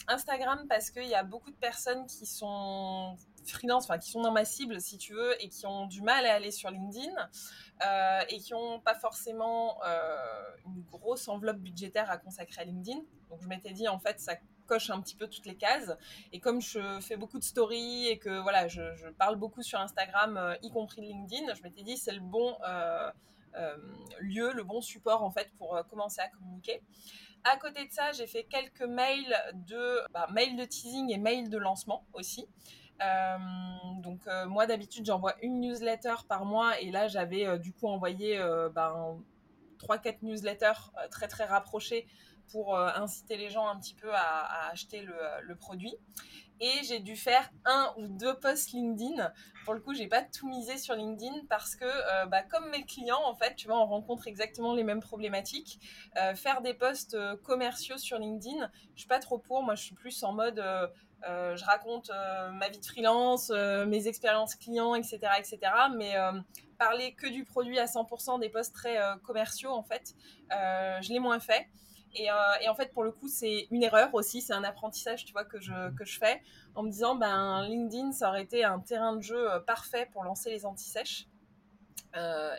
Instagram 0.08 0.64
parce 0.70 0.90
qu'il 0.90 1.06
y 1.06 1.14
a 1.14 1.22
beaucoup 1.22 1.50
de 1.50 1.56
personnes 1.56 2.06
qui 2.06 2.24
sont 2.24 3.14
freelance, 3.44 3.84
enfin 3.84 3.98
qui 3.98 4.10
sont 4.10 4.22
dans 4.22 4.32
ma 4.32 4.46
cible 4.46 4.80
si 4.80 4.96
tu 4.96 5.12
veux, 5.12 5.34
et 5.44 5.50
qui 5.50 5.66
ont 5.66 5.84
du 5.84 6.00
mal 6.00 6.24
à 6.24 6.32
aller 6.32 6.50
sur 6.50 6.70
LinkedIn 6.70 7.12
et 8.30 8.38
qui 8.38 8.54
n'ont 8.54 8.80
pas 8.80 8.94
forcément 8.94 9.78
une 10.64 10.82
grosse 10.90 11.28
enveloppe 11.28 11.58
budgétaire 11.58 12.10
à 12.10 12.16
consacrer 12.16 12.62
à 12.62 12.64
LinkedIn. 12.64 13.00
Donc 13.28 13.42
je 13.42 13.48
m'étais 13.48 13.72
dit 13.72 13.86
en 13.86 13.98
fait 13.98 14.18
ça 14.18 14.32
coche 14.66 14.90
un 14.90 15.00
petit 15.00 15.14
peu 15.14 15.26
toutes 15.28 15.46
les 15.46 15.56
cases. 15.56 15.96
Et 16.32 16.40
comme 16.40 16.60
je 16.60 17.00
fais 17.00 17.16
beaucoup 17.16 17.38
de 17.38 17.44
stories 17.44 18.08
et 18.08 18.18
que 18.18 18.40
voilà, 18.40 18.68
je, 18.68 18.82
parle 19.18 19.36
beaucoup 19.36 19.62
sur 19.62 19.80
Instagram, 19.80 20.36
euh, 20.36 20.54
y 20.62 20.70
compris 20.70 21.00
LinkedIn, 21.00 21.54
je 21.54 21.62
m'étais 21.62 21.82
dit 21.82 21.96
c'est 21.96 22.12
le 22.12 22.20
bon 22.20 22.56
euh, 22.68 23.10
euh, 23.56 23.76
lieu, 24.20 24.52
le 24.52 24.62
bon 24.64 24.80
support 24.80 25.22
en 25.22 25.30
fait 25.30 25.50
pour 25.56 25.80
commencer 25.88 26.20
à 26.20 26.28
communiquer. 26.28 26.82
À 27.44 27.56
côté 27.56 27.86
de 27.86 27.92
ça, 27.92 28.12
j'ai 28.12 28.26
fait 28.26 28.44
quelques 28.44 28.82
mails 28.82 29.34
de 29.54 30.00
bah, 30.12 30.26
mails 30.32 30.56
de 30.56 30.64
teasing 30.64 31.12
et 31.12 31.18
mails 31.18 31.48
de 31.48 31.58
lancement 31.58 32.04
aussi. 32.12 32.48
donc 34.02 34.26
moi 34.46 34.66
d'habitude 34.66 35.04
j'envoie 35.04 35.34
une 35.42 35.60
newsletter 35.60 36.14
par 36.28 36.44
mois 36.44 36.80
et 36.80 36.90
là 36.90 37.08
j'avais 37.08 37.58
du 37.58 37.72
coup 37.72 37.88
envoyé 37.88 38.38
ben, 38.74 39.18
3-4 39.78 40.18
newsletters 40.22 40.90
très 41.10 41.28
très 41.28 41.44
rapprochés 41.44 42.06
pour 42.50 42.76
euh, 42.76 42.88
inciter 42.94 43.36
les 43.36 43.50
gens 43.50 43.68
un 43.68 43.78
petit 43.78 43.94
peu 43.94 44.12
à, 44.12 44.68
acheter 44.70 45.02
le, 45.02 45.54
produit. 45.56 45.94
Et 46.60 46.84
j'ai 46.84 47.00
dû 47.00 47.16
faire 47.16 47.50
un 47.66 47.92
ou 47.98 48.06
deux 48.06 48.34
posts 48.34 48.72
LinkedIn. 48.72 49.30
Pour 49.64 49.74
le 49.74 49.80
coup, 49.80 49.94
j'ai 49.94 50.06
pas 50.06 50.22
tout 50.22 50.48
misé 50.48 50.78
sur 50.78 50.94
LinkedIn 50.94 51.44
parce 51.50 51.76
que, 51.76 51.84
euh, 51.84 52.26
bah, 52.26 52.42
comme 52.42 52.70
mes 52.70 52.84
clients, 52.84 53.20
en 53.24 53.34
fait, 53.34 53.56
tu 53.56 53.66
vois, 53.66 53.78
on 53.80 53.86
rencontre 53.86 54.26
exactement 54.26 54.74
les 54.74 54.82
mêmes 54.82 55.00
problématiques. 55.00 55.80
Euh, 56.16 56.34
faire 56.34 56.62
des 56.62 56.72
posts 56.72 57.16
commerciaux 57.42 57.98
sur 57.98 58.18
LinkedIn, 58.18 58.70
je 58.94 59.00
suis 59.00 59.08
pas 59.08 59.18
trop 59.18 59.38
pour. 59.38 59.62
Moi, 59.62 59.74
je 59.74 59.82
suis 59.82 59.94
plus 59.94 60.22
en 60.22 60.32
mode, 60.32 60.62
je 61.22 61.64
raconte 61.64 62.10
ma 62.52 62.68
vie 62.68 62.78
de 62.78 62.84
freelance, 62.84 63.50
mes 63.50 64.06
expériences 64.08 64.54
clients, 64.54 64.94
etc., 64.94 65.18
etc. 65.38 65.58
Mais 65.96 66.14
parler 66.78 67.14
que 67.14 67.26
du 67.26 67.44
produit 67.44 67.78
à 67.78 67.86
100%, 67.86 68.40
des 68.40 68.48
posts 68.48 68.74
très 68.74 68.98
commerciaux, 69.24 69.72
en 69.72 69.82
fait, 69.82 70.14
je 70.50 71.12
l'ai 71.12 71.20
moins 71.20 71.40
fait. 71.40 71.66
Euh, 72.20 72.62
et, 72.62 72.68
en 72.68 72.74
fait, 72.74 72.92
pour 72.92 73.04
le 73.04 73.10
coup, 73.10 73.28
c'est 73.28 73.68
une 73.70 73.82
erreur 73.82 74.14
aussi, 74.14 74.40
c'est 74.40 74.52
un 74.52 74.64
apprentissage, 74.64 75.24
tu 75.24 75.32
vois, 75.32 75.44
que 75.44 75.60
je, 75.60 75.90
que 75.94 76.04
je 76.04 76.18
fais 76.18 76.40
en 76.74 76.82
me 76.82 76.90
disant, 76.90 77.16
ben, 77.16 77.66
LinkedIn, 77.68 78.12
ça 78.12 78.28
aurait 78.28 78.42
été 78.42 78.64
un 78.64 78.80
terrain 78.80 79.16
de 79.16 79.22
jeu 79.22 79.50
euh, 79.50 79.60
parfait 79.60 80.08
pour 80.12 80.24
lancer 80.24 80.50
les 80.50 80.64
anti-sèches. 80.66 81.28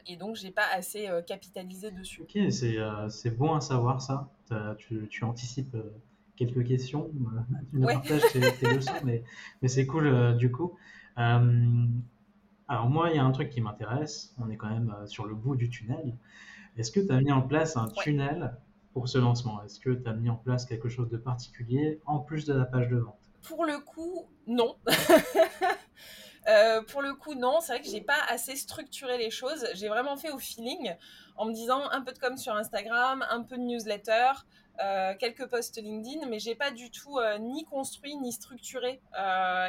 et 0.05 0.17
donc, 0.17 0.35
j'ai 0.35 0.51
pas 0.51 0.67
assez 0.73 1.09
capitalisé 1.25 1.89
dessus. 1.91 2.21
Ok, 2.21 2.37
c'est 2.51 3.31
bon 3.31 3.55
à 3.55 3.61
savoir 3.61 4.01
ça. 4.01 4.29
Tu, 4.77 5.07
tu, 5.09 5.23
anticipes 5.23 5.75
quelques 6.37 6.65
questions. 6.65 7.11
tu 7.71 7.77
me 7.77 7.85
partages 7.85 8.21
tes, 8.31 8.75
leçons, 8.75 8.93
mais, 9.03 9.23
mais 9.61 9.67
c'est 9.67 9.85
cool 9.85 10.37
du 10.37 10.51
coup. 10.51 10.77
alors 11.17 12.89
moi, 12.89 13.09
il 13.09 13.17
y 13.17 13.19
a 13.19 13.25
un 13.25 13.31
truc 13.31 13.49
qui 13.49 13.59
m'intéresse. 13.59 14.33
On 14.39 14.49
est 14.49 14.55
quand 14.55 14.69
même 14.69 14.95
sur 15.05 15.25
le 15.25 15.35
bout 15.35 15.55
du 15.55 15.69
tunnel. 15.69 16.15
Est-ce 16.77 16.91
que 16.91 16.99
tu 16.99 17.11
as 17.11 17.19
mis 17.19 17.31
en 17.31 17.41
place 17.41 17.75
un 17.75 17.87
tunnel 17.87 18.55
pour 18.93 19.09
ce 19.09 19.17
lancement? 19.17 19.63
Est-ce 19.63 19.79
que 19.79 19.89
tu 19.89 20.07
as 20.07 20.13
mis 20.13 20.29
en 20.29 20.35
place 20.35 20.65
quelque 20.65 20.89
chose 20.89 21.09
de 21.09 21.17
particulier 21.17 21.99
en 22.05 22.19
plus 22.19 22.45
de 22.45 22.53
la 22.53 22.65
page 22.65 22.87
de 22.89 22.97
vente? 22.97 23.19
Pour 23.41 23.65
le 23.65 23.79
coup, 23.79 24.27
non. 24.45 24.75
Euh, 26.49 26.81
pour 26.81 27.01
le 27.01 27.13
coup, 27.13 27.33
non. 27.33 27.59
C'est 27.59 27.73
vrai 27.73 27.81
que 27.81 27.89
j'ai 27.89 27.99
pas 27.99 28.21
assez 28.29 28.55
structuré 28.55 29.17
les 29.17 29.31
choses. 29.31 29.67
J'ai 29.73 29.89
vraiment 29.89 30.15
fait 30.15 30.31
au 30.31 30.37
feeling, 30.37 30.95
en 31.35 31.43
me 31.43 31.53
disant 31.53 31.81
un 31.91 31.99
peu 31.99 32.13
de 32.13 32.19
com 32.19 32.37
sur 32.37 32.55
Instagram, 32.55 33.25
un 33.29 33.43
peu 33.43 33.57
de 33.57 33.63
newsletter, 33.63 34.31
euh, 34.83 35.13
quelques 35.19 35.47
posts 35.47 35.81
LinkedIn, 35.81 36.27
mais 36.27 36.39
j'ai 36.39 36.55
pas 36.55 36.71
du 36.71 36.91
tout 36.91 37.17
euh, 37.17 37.37
ni 37.37 37.65
construit 37.65 38.15
ni 38.15 38.31
structuré. 38.31 39.01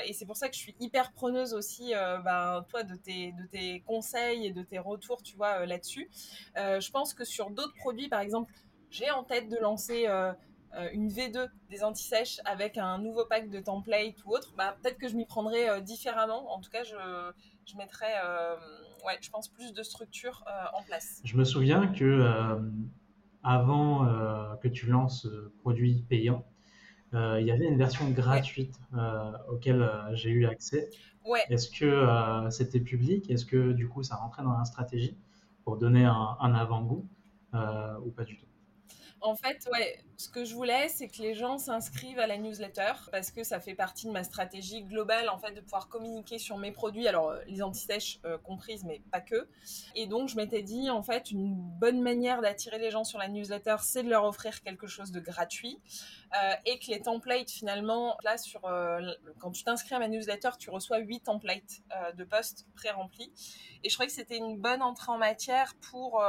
et 0.06 0.12
c'est 0.12 0.26
pour 0.26 0.36
ça 0.36 0.48
que 0.48 0.54
je 0.54 0.60
suis 0.60 0.76
hyper 0.80 1.12
preneuse 1.12 1.54
aussi, 1.54 1.92
ben, 2.24 2.64
toi, 2.68 2.82
de 2.82 2.94
tes, 2.94 3.32
de 3.32 3.44
tes 3.46 3.80
conseils 3.80 4.46
et 4.46 4.52
de 4.52 4.62
tes 4.62 4.78
retours, 4.78 5.22
tu 5.22 5.36
vois, 5.36 5.66
là-dessus. 5.66 6.10
je 6.56 6.90
pense 6.90 7.14
que 7.14 7.24
sur 7.24 7.50
d'autres 7.50 7.74
produits, 7.74 8.08
par 8.08 8.20
exemple, 8.20 8.52
j'ai 8.90 9.10
en 9.10 9.24
tête 9.24 9.48
de 9.48 9.56
lancer 9.56 10.06
euh, 10.06 10.32
euh, 10.74 10.88
une 10.92 11.08
V2 11.08 11.48
des 11.70 11.84
anti-sèches 11.84 12.40
avec 12.44 12.78
un 12.78 12.98
nouveau 12.98 13.24
pack 13.24 13.50
de 13.50 13.60
template 13.60 14.24
ou 14.24 14.34
autre, 14.34 14.52
bah, 14.56 14.76
peut-être 14.80 14.98
que 14.98 15.08
je 15.08 15.16
m'y 15.16 15.26
prendrais 15.26 15.68
euh, 15.68 15.80
différemment. 15.80 16.52
En 16.52 16.60
tout 16.60 16.70
cas, 16.70 16.84
je, 16.84 16.96
je 17.66 17.76
mettrais, 17.76 18.14
ouais, 19.04 19.18
je 19.20 19.30
pense, 19.30 19.48
plus 19.48 19.72
de 19.72 19.82
structure 19.82 20.44
en 20.74 20.82
place. 20.82 21.20
Je 21.24 21.36
me 21.36 21.44
souviens 21.44 21.86
que 21.88 22.58
avant 23.48 24.06
que 24.62 24.68
tu 24.68 24.86
lances 24.86 25.22
ce 25.22 25.48
produit 25.60 26.04
payant, 26.08 26.44
il 27.12 27.44
y 27.46 27.50
avait 27.50 27.66
une 27.66 27.78
version 27.78 28.10
gratuite 28.10 28.78
auquel 29.50 29.90
j'ai 30.12 30.30
eu 30.30 30.46
accès. 30.46 30.90
Ouais. 31.24 31.40
Est-ce 31.48 31.70
que 31.70 32.50
c'était 32.50 32.80
public? 32.80 33.30
Est-ce 33.30 33.46
que 33.46 33.72
du 33.72 33.88
coup 33.88 34.02
ça 34.02 34.16
rentrait 34.16 34.42
dans 34.42 34.56
la 34.56 34.64
stratégie 34.66 35.16
pour 35.64 35.78
donner 35.78 36.04
un, 36.04 36.36
un 36.40 36.54
avant-goût 36.54 37.08
ou 37.54 38.10
pas 38.10 38.24
du 38.24 38.36
tout? 38.36 38.47
En 39.20 39.34
fait, 39.34 39.68
ouais, 39.72 39.98
ce 40.16 40.28
que 40.28 40.44
je 40.44 40.54
voulais, 40.54 40.88
c'est 40.88 41.08
que 41.08 41.22
les 41.22 41.34
gens 41.34 41.58
s'inscrivent 41.58 42.18
à 42.18 42.26
la 42.26 42.38
newsletter 42.38 42.92
parce 43.10 43.30
que 43.30 43.42
ça 43.44 43.60
fait 43.60 43.74
partie 43.74 44.06
de 44.06 44.12
ma 44.12 44.24
stratégie 44.24 44.82
globale, 44.82 45.28
en 45.28 45.38
fait, 45.38 45.52
de 45.52 45.60
pouvoir 45.60 45.88
communiquer 45.88 46.38
sur 46.38 46.56
mes 46.56 46.72
produits. 46.72 47.08
Alors, 47.08 47.30
euh, 47.30 47.40
les 47.46 47.62
anti-sèches 47.62 48.20
euh, 48.24 48.38
comprises, 48.38 48.84
mais 48.84 49.00
pas 49.10 49.20
que. 49.20 49.48
Et 49.94 50.06
donc, 50.06 50.28
je 50.28 50.36
m'étais 50.36 50.62
dit, 50.62 50.90
en 50.90 51.02
fait, 51.02 51.30
une 51.30 51.54
bonne 51.54 52.00
manière 52.00 52.40
d'attirer 52.40 52.78
les 52.78 52.90
gens 52.90 53.04
sur 53.04 53.18
la 53.18 53.28
newsletter, 53.28 53.76
c'est 53.80 54.02
de 54.02 54.10
leur 54.10 54.24
offrir 54.24 54.62
quelque 54.62 54.86
chose 54.86 55.10
de 55.10 55.20
gratuit. 55.20 55.80
Euh, 56.34 56.54
et 56.66 56.78
que 56.78 56.90
les 56.90 57.00
templates, 57.00 57.50
finalement, 57.50 58.16
là, 58.22 58.36
sur, 58.38 58.60
quand 59.38 59.50
tu 59.50 59.64
t'inscris 59.64 59.94
à 59.94 59.98
ma 59.98 60.08
newsletter, 60.08 60.50
tu 60.58 60.70
reçois 60.70 60.98
8 60.98 61.20
templates 61.20 61.80
de 62.16 62.24
posts 62.24 62.66
pré-remplis. 62.74 63.32
Et 63.82 63.88
je 63.88 63.94
trouvais 63.94 64.08
que 64.08 64.12
c'était 64.12 64.36
une 64.36 64.58
bonne 64.58 64.82
entrée 64.82 65.10
en 65.10 65.18
matière 65.18 65.74
pour 65.90 66.22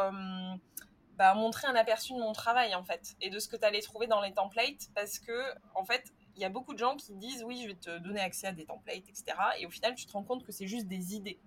bah, 1.20 1.34
montrer 1.34 1.68
un 1.68 1.76
aperçu 1.76 2.14
de 2.14 2.20
mon 2.20 2.32
travail 2.32 2.74
en 2.76 2.84
fait 2.86 3.18
et 3.20 3.30
de 3.30 3.40
ce 3.40 3.50
que 3.50 3.58
tu 3.58 3.66
allais 3.66 3.82
trouver 3.82 4.08
dans 4.08 4.22
les 4.22 4.34
templates 4.34 4.88
parce 4.96 5.20
que 5.20 5.54
en 5.76 5.84
fait 5.84 6.14
il 6.38 6.42
y 6.42 6.46
a 6.46 6.50
beaucoup 6.50 6.74
de 6.74 6.80
gens 6.80 6.96
qui 6.96 7.14
disent 7.14 7.44
oui 7.44 7.60
je 7.62 7.68
vais 7.68 7.76
te 7.76 7.98
donner 8.00 8.22
accès 8.22 8.48
à 8.48 8.54
des 8.54 8.66
templates 8.66 9.10
etc 9.10 9.38
et 9.60 9.66
au 9.66 9.70
final 9.70 9.96
tu 9.96 10.06
te 10.06 10.14
rends 10.14 10.24
compte 10.24 10.46
que 10.46 10.54
c'est 10.54 10.66
juste 10.66 10.88
des 10.88 11.16
idées 11.16 11.38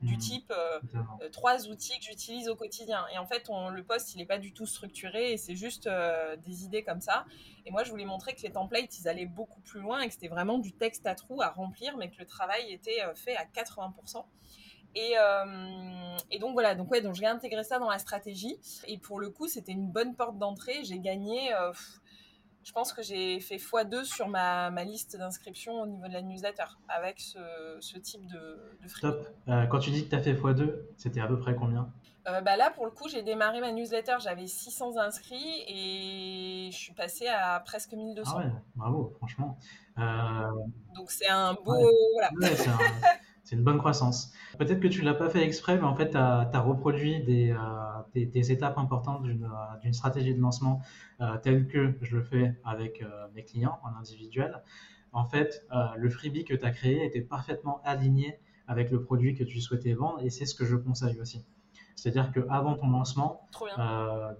du 0.00 0.14
mmh. 0.14 0.18
type 0.18 0.50
euh, 0.50 0.80
euh, 1.20 1.28
trois 1.28 1.66
outils 1.66 1.98
que 1.98 2.04
j'utilise 2.04 2.48
au 2.48 2.56
quotidien. 2.56 3.04
Et 3.12 3.18
en 3.18 3.26
fait 3.26 3.50
on, 3.50 3.68
le 3.68 3.82
poste 3.82 4.14
il 4.14 4.18
n'est 4.18 4.26
pas 4.26 4.38
du 4.38 4.52
tout 4.52 4.64
structuré 4.64 5.32
et 5.32 5.36
c'est 5.36 5.56
juste 5.56 5.88
euh, 5.88 6.36
des 6.36 6.64
idées 6.64 6.82
comme 6.82 7.00
ça. 7.00 7.26
Et 7.66 7.70
moi 7.70 7.84
je 7.84 7.90
voulais 7.90 8.04
montrer 8.06 8.34
que 8.34 8.40
les 8.42 8.52
templates 8.52 8.98
ils 8.98 9.08
allaient 9.08 9.26
beaucoup 9.26 9.60
plus 9.60 9.80
loin 9.80 10.00
et 10.00 10.06
que 10.06 10.14
c'était 10.14 10.28
vraiment 10.28 10.58
du 10.58 10.72
texte 10.72 11.06
à 11.06 11.14
trous 11.14 11.42
à 11.42 11.50
remplir 11.50 11.96
mais 11.96 12.10
que 12.10 12.18
le 12.18 12.26
travail 12.26 12.72
était 12.72 13.02
fait 13.14 13.36
à 13.36 13.44
80% 13.44 14.24
euh, 15.18 16.16
et, 16.30 16.38
donc 16.38 16.52
voilà, 16.52 16.74
donc 16.74 16.90
ouais, 16.90 17.00
donc 17.00 17.14
j'ai 17.14 17.26
intégré 17.26 17.64
ça 17.64 17.78
dans 17.78 17.90
la 17.90 17.98
stratégie. 17.98 18.58
Et 18.86 18.98
pour 18.98 19.20
le 19.20 19.30
coup, 19.30 19.48
c'était 19.48 19.72
une 19.72 19.90
bonne 19.90 20.14
porte 20.14 20.38
d'entrée. 20.38 20.84
J'ai 20.84 20.98
gagné, 20.98 21.54
euh, 21.54 21.72
je 22.64 22.72
pense 22.72 22.92
que 22.92 23.02
j'ai 23.02 23.40
fait 23.40 23.56
x2 23.56 24.04
sur 24.04 24.28
ma, 24.28 24.70
ma 24.70 24.84
liste 24.84 25.16
d'inscription 25.16 25.82
au 25.82 25.86
niveau 25.86 26.08
de 26.08 26.12
la 26.12 26.22
newsletter 26.22 26.64
avec 26.88 27.20
ce, 27.20 27.38
ce 27.80 27.98
type 27.98 28.26
de, 28.26 28.76
de 28.82 29.00
Top. 29.00 29.28
Euh, 29.48 29.66
quand 29.66 29.78
tu 29.78 29.90
dis 29.90 30.04
que 30.04 30.10
tu 30.10 30.16
as 30.16 30.22
fait 30.22 30.34
x2, 30.34 30.74
c'était 30.96 31.20
à 31.20 31.26
peu 31.26 31.38
près 31.38 31.54
combien? 31.54 31.92
Bah 32.44 32.58
là, 32.58 32.70
pour 32.70 32.84
le 32.84 32.90
coup, 32.90 33.08
j'ai 33.08 33.22
démarré 33.22 33.58
ma 33.62 33.72
newsletter, 33.72 34.16
j'avais 34.20 34.46
600 34.46 34.98
inscrits 34.98 35.64
et 35.66 36.68
je 36.70 36.76
suis 36.76 36.92
passé 36.92 37.26
à 37.26 37.58
presque 37.60 37.94
1200. 37.94 38.30
Ah 38.30 38.38
ouais, 38.38 38.52
bravo, 38.76 39.14
franchement. 39.16 39.56
Donc 39.96 41.10
c'est 41.10 41.28
un 41.28 41.54
beau. 41.54 41.90
Voilà. 42.12 42.30
Ouais, 42.38 42.54
c'est 43.48 43.56
une 43.56 43.62
bonne 43.62 43.78
croissance. 43.78 44.30
Peut-être 44.58 44.78
que 44.78 44.88
tu 44.88 45.00
ne 45.00 45.06
l'as 45.06 45.14
pas 45.14 45.30
fait 45.30 45.42
exprès, 45.42 45.78
mais 45.78 45.84
en 45.84 45.94
fait, 45.94 46.10
tu 46.10 46.18
as, 46.18 46.60
reproduit 46.60 47.20
des, 47.24 47.50
euh, 47.50 48.02
étapes 48.14 48.76
importantes 48.76 49.22
d'une 49.22 49.44
euh, 49.44 49.92
stratégie 49.92 50.34
de 50.34 50.40
lancement 50.40 50.82
euh, 51.22 51.38
telle 51.38 51.66
que 51.66 51.94
je 52.02 52.16
le 52.18 52.22
fais 52.22 52.54
avec 52.62 53.02
mes 53.34 53.44
clients 53.44 53.78
en 53.84 53.98
individuel. 53.98 54.62
En 55.12 55.24
fait, 55.24 55.66
le 55.96 56.10
freebie 56.10 56.44
que 56.44 56.52
tu 56.52 56.62
as 56.62 56.70
créé 56.72 57.06
était 57.06 57.22
parfaitement 57.22 57.80
aligné 57.84 58.38
avec 58.66 58.90
le 58.90 59.02
produit 59.02 59.34
que 59.34 59.44
tu 59.44 59.62
souhaitais 59.62 59.94
vendre 59.94 60.20
et 60.22 60.28
c'est 60.28 60.44
ce 60.44 60.54
que 60.54 60.66
je 60.66 60.76
conseille 60.76 61.18
aussi. 61.18 61.42
C'est-à-dire 61.96 62.30
qu'avant 62.32 62.74
ton 62.74 62.90
lancement, 62.90 63.48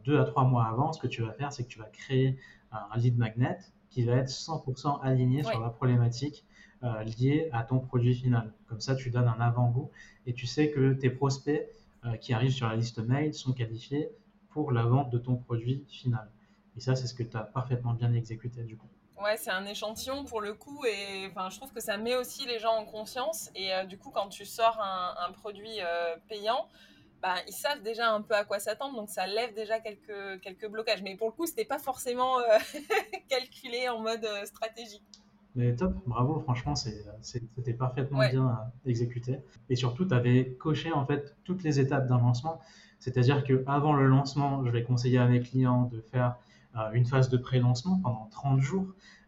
deux 0.04 0.20
à 0.20 0.24
trois 0.24 0.44
mois 0.44 0.66
avant, 0.66 0.92
ce 0.92 1.00
que 1.00 1.06
tu 1.06 1.22
vas 1.22 1.32
faire, 1.32 1.50
c'est 1.50 1.64
que 1.64 1.68
tu 1.68 1.78
vas 1.78 1.88
créer 1.88 2.36
un 2.72 2.98
lead 2.98 3.16
magnet 3.16 3.56
qui 3.88 4.04
va 4.04 4.16
être 4.16 4.28
100% 4.28 5.00
aligné 5.00 5.42
sur 5.44 5.60
la 5.60 5.70
problématique 5.70 6.44
euh, 6.84 7.48
à 7.52 7.64
ton 7.64 7.80
produit 7.80 8.14
final. 8.14 8.52
Comme 8.68 8.80
ça, 8.80 8.94
tu 8.94 9.10
donnes 9.10 9.26
un 9.28 9.40
avant-goût 9.40 9.90
et 10.26 10.34
tu 10.34 10.46
sais 10.46 10.70
que 10.70 10.92
tes 10.92 11.10
prospects 11.10 11.66
euh, 12.04 12.16
qui 12.16 12.32
arrivent 12.32 12.52
sur 12.52 12.68
la 12.68 12.76
liste 12.76 12.98
mail 12.98 13.34
sont 13.34 13.52
qualifiés 13.52 14.10
pour 14.50 14.70
la 14.70 14.84
vente 14.84 15.10
de 15.10 15.18
ton 15.18 15.36
produit 15.36 15.84
final. 15.88 16.30
Et 16.76 16.80
ça, 16.80 16.94
c'est 16.94 17.06
ce 17.06 17.14
que 17.14 17.24
tu 17.24 17.36
as 17.36 17.42
parfaitement 17.42 17.94
bien 17.94 18.12
exécuté 18.12 18.62
du 18.62 18.76
coup. 18.76 18.86
Ouais, 19.20 19.36
c'est 19.36 19.50
un 19.50 19.66
échantillon 19.66 20.24
pour 20.24 20.40
le 20.40 20.54
coup 20.54 20.84
et 20.84 21.26
enfin, 21.28 21.50
je 21.50 21.56
trouve 21.56 21.72
que 21.72 21.80
ça 21.80 21.96
met 21.96 22.14
aussi 22.14 22.46
les 22.46 22.60
gens 22.60 22.76
en 22.76 22.84
conscience 22.84 23.50
et 23.56 23.74
euh, 23.74 23.82
du 23.82 23.98
coup 23.98 24.10
quand 24.10 24.28
tu 24.28 24.44
sors 24.44 24.78
un, 24.80 25.32
produit 25.32 25.80
payant, 26.28 26.68
bah, 27.20 27.34
ils 27.48 27.52
savent 27.52 27.82
déjà 27.82 28.12
un 28.12 28.22
peu 28.22 28.34
à 28.34 28.44
quoi 28.44 28.60
s'attendre 28.60 28.94
donc 28.94 29.08
ça 29.10 29.26
lève 29.26 29.52
déjà 29.54 29.80
quelques, 29.80 30.40
quelques 30.40 30.68
blocages. 30.68 31.02
Mais 31.02 31.16
pour 31.16 31.26
le 31.26 31.32
coup, 31.32 31.46
c'était 31.46 31.64
pas 31.64 31.80
forcément 31.80 32.36
calculé 33.28 33.88
en 33.88 33.98
mode 33.98 34.28
stratégique. 34.44 35.02
Mais 35.54 35.74
top, 35.74 35.94
bravo, 36.06 36.38
franchement, 36.40 36.74
c'était 36.74 37.72
parfaitement 37.72 38.20
bien 38.28 38.48
euh, 38.48 38.88
exécuté. 38.90 39.38
Et 39.68 39.76
surtout, 39.76 40.04
tu 40.04 40.14
avais 40.14 40.52
coché 40.52 40.92
en 40.92 41.04
fait 41.06 41.36
toutes 41.44 41.62
les 41.62 41.80
étapes 41.80 42.06
d'un 42.06 42.18
lancement. 42.18 42.60
C'est-à-dire 42.98 43.44
qu'avant 43.44 43.92
le 43.92 44.06
lancement, 44.06 44.64
je 44.64 44.70
vais 44.70 44.82
conseiller 44.82 45.18
à 45.18 45.26
mes 45.26 45.40
clients 45.40 45.84
de 45.92 46.00
faire 46.00 46.36
euh, 46.76 46.90
une 46.92 47.06
phase 47.06 47.28
de 47.28 47.36
pré-lancement 47.36 47.98
pendant 47.98 48.28
30 48.30 48.60
jours. 48.60 48.86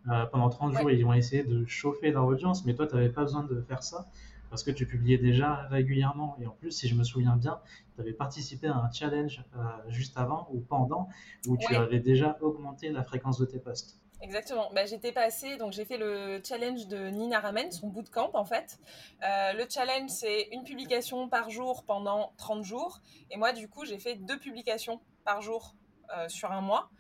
Euh, 0.09 0.27
pendant 0.27 0.49
30 0.49 0.79
jours, 0.79 0.91
ils 0.91 1.05
vont 1.05 1.15
essayer 1.15 1.43
de 1.43 1.65
chauffer 1.67 2.11
leur 2.11 2.27
audience, 2.27 2.65
mais 2.65 2.75
toi, 2.75 2.87
tu 2.87 2.95
n'avais 2.95 3.11
pas 3.11 3.23
besoin 3.23 3.45
de 3.45 3.61
faire 3.63 3.83
ça 3.83 4.07
parce 4.51 4.65
que 4.65 4.71
tu 4.71 4.87
publiais 4.87 5.19
déjà 5.19 5.67
régulièrement. 5.69 6.37
Et 6.41 6.47
en 6.47 6.51
plus, 6.51 6.73
si 6.73 6.89
je 6.89 6.95
me 6.97 7.05
souviens 7.05 7.37
bien, 7.37 7.61
tu 7.95 8.01
avais 8.01 8.13
participé 8.13 8.67
à 8.67 8.77
un 8.77 8.91
challenge 8.91 9.45
juste 9.89 10.19
avant 10.19 10.49
ou 10.53 10.61
pendant 10.61 11.09
où 11.47 11.57
tu 11.57 11.75
avais 11.77 12.01
déjà 12.01 12.37
augmenté 12.41 12.91
la 12.91 13.05
fréquence 13.05 13.39
de 13.39 13.47
tes 13.47 13.61
posts. 13.61 14.01
Exactement. 14.23 14.71
Bah, 14.75 14.85
j'étais 14.85 15.13
passée, 15.13 15.57
donc 15.57 15.73
j'ai 15.73 15.85
fait 15.85 15.97
le 15.97 16.43
challenge 16.47 16.87
de 16.89 17.09
Nina 17.09 17.41
Ramen, 17.41 17.73
son 17.73 17.89
bootcamp 17.89 18.31
en 18.35 18.45
fait. 18.45 18.79
Euh, 19.23 19.53
le 19.55 19.67
challenge, 19.69 20.11
c'est 20.11 20.49
une 20.53 20.63
publication 20.63 21.29
par 21.29 21.49
jour 21.49 21.85
pendant 21.85 22.33
30 22.37 22.63
jours. 22.63 23.01
Et 23.31 23.39
moi, 23.39 23.53
du 23.53 23.69
coup, 23.69 23.85
j'ai 23.87 23.99
fait 23.99 24.17
deux 24.17 24.39
publications 24.39 25.01
par 25.25 25.41
jour 25.41 25.75
euh, 26.15 26.29
sur 26.29 26.53
un 26.53 26.61
mois. 26.61 26.91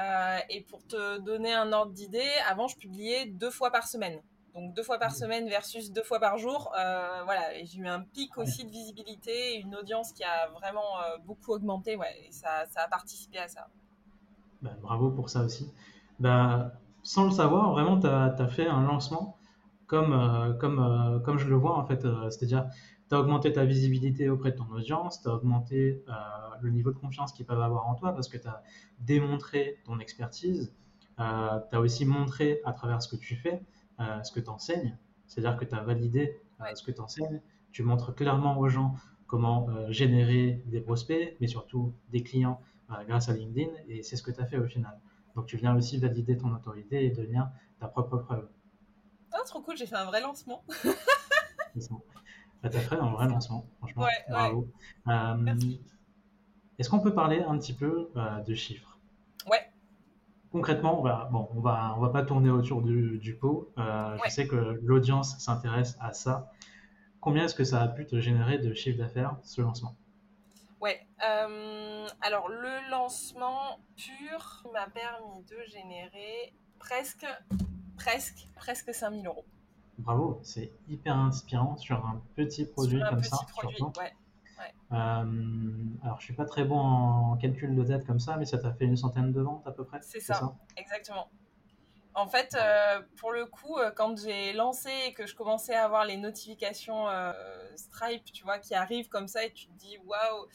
Euh, 0.00 0.38
et 0.50 0.60
pour 0.62 0.86
te 0.86 1.18
donner 1.18 1.52
un 1.52 1.72
ordre 1.72 1.92
d'idée, 1.92 2.30
avant, 2.48 2.68
je 2.68 2.76
publiais 2.76 3.26
deux 3.26 3.50
fois 3.50 3.72
par 3.72 3.88
semaine. 3.88 4.20
Donc 4.54 4.72
deux 4.74 4.82
fois 4.82 4.98
par 4.98 5.10
mmh. 5.10 5.14
semaine 5.14 5.48
versus 5.48 5.92
deux 5.92 6.02
fois 6.02 6.20
par 6.20 6.38
jour. 6.38 6.70
voilà, 6.72 7.54
et 7.56 7.66
j'ai 7.66 7.78
eu 7.78 7.88
un 7.88 8.02
pic 8.02 8.38
aussi 8.38 8.64
de 8.64 8.70
visibilité, 8.70 9.56
une 9.56 9.74
audience 9.76 10.12
qui 10.12 10.24
a 10.24 10.48
vraiment 10.48 10.96
beaucoup 11.24 11.52
augmenté. 11.52 11.96
Ouais, 11.96 12.26
et 12.26 12.32
ça, 12.32 12.66
ça 12.70 12.82
a 12.82 12.88
participé 12.88 13.38
à 13.38 13.48
ça. 13.48 13.68
Bah, 14.62 14.72
bravo 14.80 15.10
pour 15.10 15.28
ça 15.28 15.42
aussi 15.42 15.72
bah, 16.18 16.72
sans 17.02 17.24
le 17.24 17.30
savoir, 17.30 17.72
vraiment, 17.72 17.98
tu 17.98 18.06
as, 18.06 18.48
fait 18.48 18.66
un 18.66 18.82
lancement 18.82 19.38
comme, 19.86 20.12
euh, 20.12 20.52
comme, 20.52 20.78
euh, 20.78 21.18
comme 21.20 21.38
je 21.38 21.48
le 21.48 21.56
vois 21.56 21.76
en 21.78 21.84
fait. 21.84 22.04
Euh, 22.04 22.30
c'est-à-dire, 22.30 22.68
tu 23.08 23.14
as 23.16 23.20
augmenté 23.20 23.52
ta 23.52 23.64
visibilité 23.64 24.28
auprès 24.28 24.52
de 24.52 24.56
ton 24.56 24.68
audience, 24.70 25.22
tu 25.22 25.28
as 25.28 25.34
augmenté 25.34 26.04
le 26.60 26.70
niveau 26.70 26.90
de 26.92 26.98
confiance 26.98 27.32
qu'ils 27.32 27.46
peuvent 27.46 27.62
avoir 27.62 27.86
en 27.88 27.94
toi 27.94 28.12
parce 28.12 28.28
que 28.28 28.36
tu 28.36 28.46
as 28.46 28.62
démontré 28.98 29.78
ton 29.84 29.98
expertise, 29.98 30.74
tu 31.16 31.22
as 31.22 31.80
aussi 31.80 32.04
montré 32.04 32.60
à 32.64 32.72
travers 32.72 33.00
ce 33.00 33.08
que 33.08 33.16
tu 33.16 33.36
fais, 33.36 33.62
ce 33.98 34.30
que 34.30 34.40
tu 34.40 34.50
enseignes, 34.50 34.98
c'est-à-dire 35.26 35.56
que 35.56 35.64
tu 35.64 35.74
as 35.74 35.80
validé 35.80 36.38
ce 36.74 36.82
que 36.82 36.90
tu 36.90 37.00
enseignes, 37.00 37.40
tu 37.72 37.82
montres 37.82 38.14
clairement 38.14 38.58
aux 38.58 38.68
gens 38.68 38.94
comment 39.26 39.68
générer 39.90 40.62
des 40.66 40.82
prospects, 40.82 41.36
mais 41.40 41.46
surtout 41.46 41.94
des 42.10 42.22
clients 42.22 42.60
grâce 43.06 43.30
à 43.30 43.32
LinkedIn. 43.32 43.70
Et 43.88 44.02
c'est 44.02 44.16
ce 44.16 44.22
que 44.22 44.32
tu 44.32 44.40
as 44.40 44.46
fait 44.46 44.58
au 44.58 44.66
final. 44.66 44.98
Donc 45.38 45.46
tu 45.46 45.56
viens 45.56 45.76
aussi 45.76 45.98
valider 45.98 46.36
ton 46.36 46.52
autorité 46.52 47.04
et 47.06 47.10
devenir 47.10 47.48
ta 47.78 47.86
propre 47.86 48.16
preuve. 48.16 48.48
Oh, 49.32 49.36
trop 49.46 49.60
cool, 49.62 49.76
j'ai 49.76 49.86
fait 49.86 49.94
un 49.94 50.06
vrai 50.06 50.20
lancement. 50.20 50.64
bah, 52.60 52.68
tu 52.68 52.76
as 52.76 52.80
fait 52.80 52.96
un 52.96 53.12
vrai 53.12 53.28
lancement, 53.28 53.64
franchement. 53.78 54.06
Bravo. 54.28 54.68
Euh, 55.06 55.54
est-ce 56.76 56.90
qu'on 56.90 56.98
peut 56.98 57.14
parler 57.14 57.40
un 57.40 57.56
petit 57.56 57.72
peu 57.72 58.10
euh, 58.16 58.40
de 58.40 58.52
chiffres? 58.52 58.98
Ouais. 59.48 59.70
Concrètement, 60.50 60.98
on 60.98 61.04
va, 61.04 61.28
bon, 61.30 61.48
on 61.54 61.60
va, 61.60 61.94
on 61.96 62.00
va 62.00 62.08
pas 62.08 62.24
tourner 62.24 62.50
autour 62.50 62.82
du, 62.82 63.18
du 63.18 63.36
pot. 63.36 63.70
Euh, 63.78 64.18
je 64.24 64.30
sais 64.30 64.48
que 64.48 64.80
l'audience 64.82 65.38
s'intéresse 65.38 65.96
à 66.00 66.12
ça. 66.14 66.50
Combien 67.20 67.44
est-ce 67.44 67.54
que 67.54 67.62
ça 67.62 67.80
a 67.80 67.86
pu 67.86 68.06
te 68.06 68.18
générer 68.18 68.58
de 68.58 68.74
chiffre 68.74 68.98
d'affaires, 68.98 69.36
ce 69.44 69.62
lancement? 69.62 69.94
Ouais. 70.80 71.06
Euh, 71.26 72.06
alors, 72.20 72.48
le 72.48 72.90
lancement 72.90 73.80
pur 73.96 74.64
m'a 74.72 74.88
permis 74.88 75.42
de 75.44 75.56
générer 75.66 76.54
presque, 76.78 77.26
presque, 77.96 78.48
presque 78.54 78.94
5000 78.94 79.26
euros. 79.26 79.44
Bravo, 79.98 80.38
c'est 80.42 80.70
hyper 80.88 81.16
inspirant 81.16 81.76
sur 81.76 82.06
un 82.06 82.22
petit 82.36 82.66
produit 82.66 83.02
comme 83.08 83.22
ça. 83.22 83.38
Produit, 83.48 83.82
ouais. 83.82 84.14
Euh, 84.92 85.72
alors, 86.02 86.20
je 86.20 86.24
suis 86.24 86.34
pas 86.34 86.44
très 86.44 86.64
bon 86.64 86.78
en 86.78 87.36
calcul 87.36 87.74
de 87.74 87.84
tête 87.84 88.06
comme 88.06 88.20
ça, 88.20 88.36
mais 88.36 88.44
ça 88.44 88.58
t'a 88.58 88.72
fait 88.72 88.84
une 88.84 88.96
centaine 88.96 89.32
de 89.32 89.40
ventes 89.40 89.66
à 89.66 89.72
peu 89.72 89.84
près 89.84 89.98
C'est 90.02 90.20
ça, 90.20 90.54
exactement. 90.76 91.28
En 92.18 92.26
fait, 92.26 92.56
euh, 92.56 93.00
pour 93.16 93.30
le 93.30 93.46
coup, 93.46 93.78
euh, 93.78 93.92
quand 93.92 94.18
j'ai 94.18 94.52
lancé 94.52 94.90
et 95.06 95.12
que 95.12 95.24
je 95.24 95.36
commençais 95.36 95.74
à 95.74 95.84
avoir 95.84 96.04
les 96.04 96.16
notifications 96.16 97.08
euh, 97.08 97.32
Stripe, 97.76 98.24
tu 98.32 98.42
vois, 98.42 98.58
qui 98.58 98.74
arrivent 98.74 99.08
comme 99.08 99.28
ça, 99.28 99.44
et 99.44 99.52
tu 99.52 99.68
te 99.68 99.78
dis, 99.78 99.98
waouh, 100.04 100.48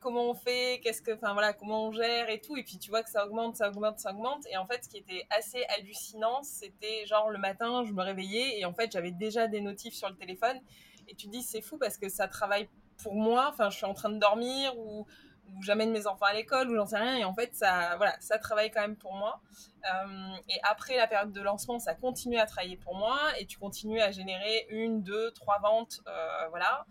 comment 0.00 0.30
on 0.30 0.34
fait, 0.34 0.80
qu'est-ce 0.82 1.02
que, 1.02 1.10
enfin 1.12 1.34
voilà, 1.34 1.52
comment 1.52 1.88
on 1.88 1.92
gère 1.92 2.30
et 2.30 2.40
tout, 2.40 2.56
et 2.56 2.62
puis 2.62 2.78
tu 2.78 2.88
vois 2.88 3.02
que 3.02 3.10
ça 3.10 3.26
augmente, 3.26 3.56
ça 3.56 3.68
augmente, 3.68 3.98
ça 3.98 4.12
augmente, 4.12 4.46
et 4.50 4.56
en 4.56 4.66
fait, 4.66 4.82
ce 4.82 4.88
qui 4.88 4.96
était 4.96 5.26
assez 5.28 5.62
hallucinant, 5.76 6.42
c'était 6.42 7.04
genre 7.04 7.28
le 7.28 7.38
matin, 7.38 7.84
je 7.84 7.92
me 7.92 8.02
réveillais 8.02 8.58
et 8.58 8.64
en 8.64 8.72
fait, 8.72 8.90
j'avais 8.90 9.10
déjà 9.10 9.46
des 9.46 9.60
notifs 9.60 9.92
sur 9.92 10.08
le 10.08 10.16
téléphone, 10.16 10.58
et 11.06 11.14
tu 11.14 11.26
te 11.26 11.32
dis, 11.32 11.42
c'est 11.42 11.60
fou 11.60 11.76
parce 11.76 11.98
que 11.98 12.08
ça 12.08 12.28
travaille 12.28 12.66
pour 13.02 13.14
moi, 13.14 13.50
enfin, 13.52 13.68
je 13.68 13.76
suis 13.76 13.86
en 13.86 13.94
train 13.94 14.08
de 14.08 14.18
dormir 14.18 14.72
ou 14.78 15.06
où 15.54 15.62
j'amène 15.62 15.90
mes 15.90 16.06
enfants 16.06 16.26
à 16.26 16.32
l'école 16.32 16.70
ou 16.70 16.74
j'en 16.74 16.86
sais 16.86 16.98
rien 16.98 17.16
et 17.16 17.24
en 17.24 17.34
fait 17.34 17.54
ça 17.54 17.96
voilà 17.96 18.14
ça 18.20 18.38
travaille 18.38 18.70
quand 18.70 18.80
même 18.80 18.96
pour 18.96 19.14
moi. 19.14 19.40
Euh, 19.84 20.36
et 20.48 20.58
après 20.68 20.96
la 20.96 21.06
période 21.06 21.32
de 21.32 21.40
lancement 21.40 21.78
ça 21.78 21.94
continue 21.94 22.38
à 22.38 22.46
travailler 22.46 22.76
pour 22.76 22.94
moi 22.96 23.18
et 23.38 23.46
tu 23.46 23.58
continues 23.58 24.00
à 24.00 24.10
générer 24.10 24.66
une 24.70 25.02
deux 25.02 25.30
trois 25.32 25.58
ventes 25.60 26.00
euh, 26.06 26.48
voilà. 26.50 26.86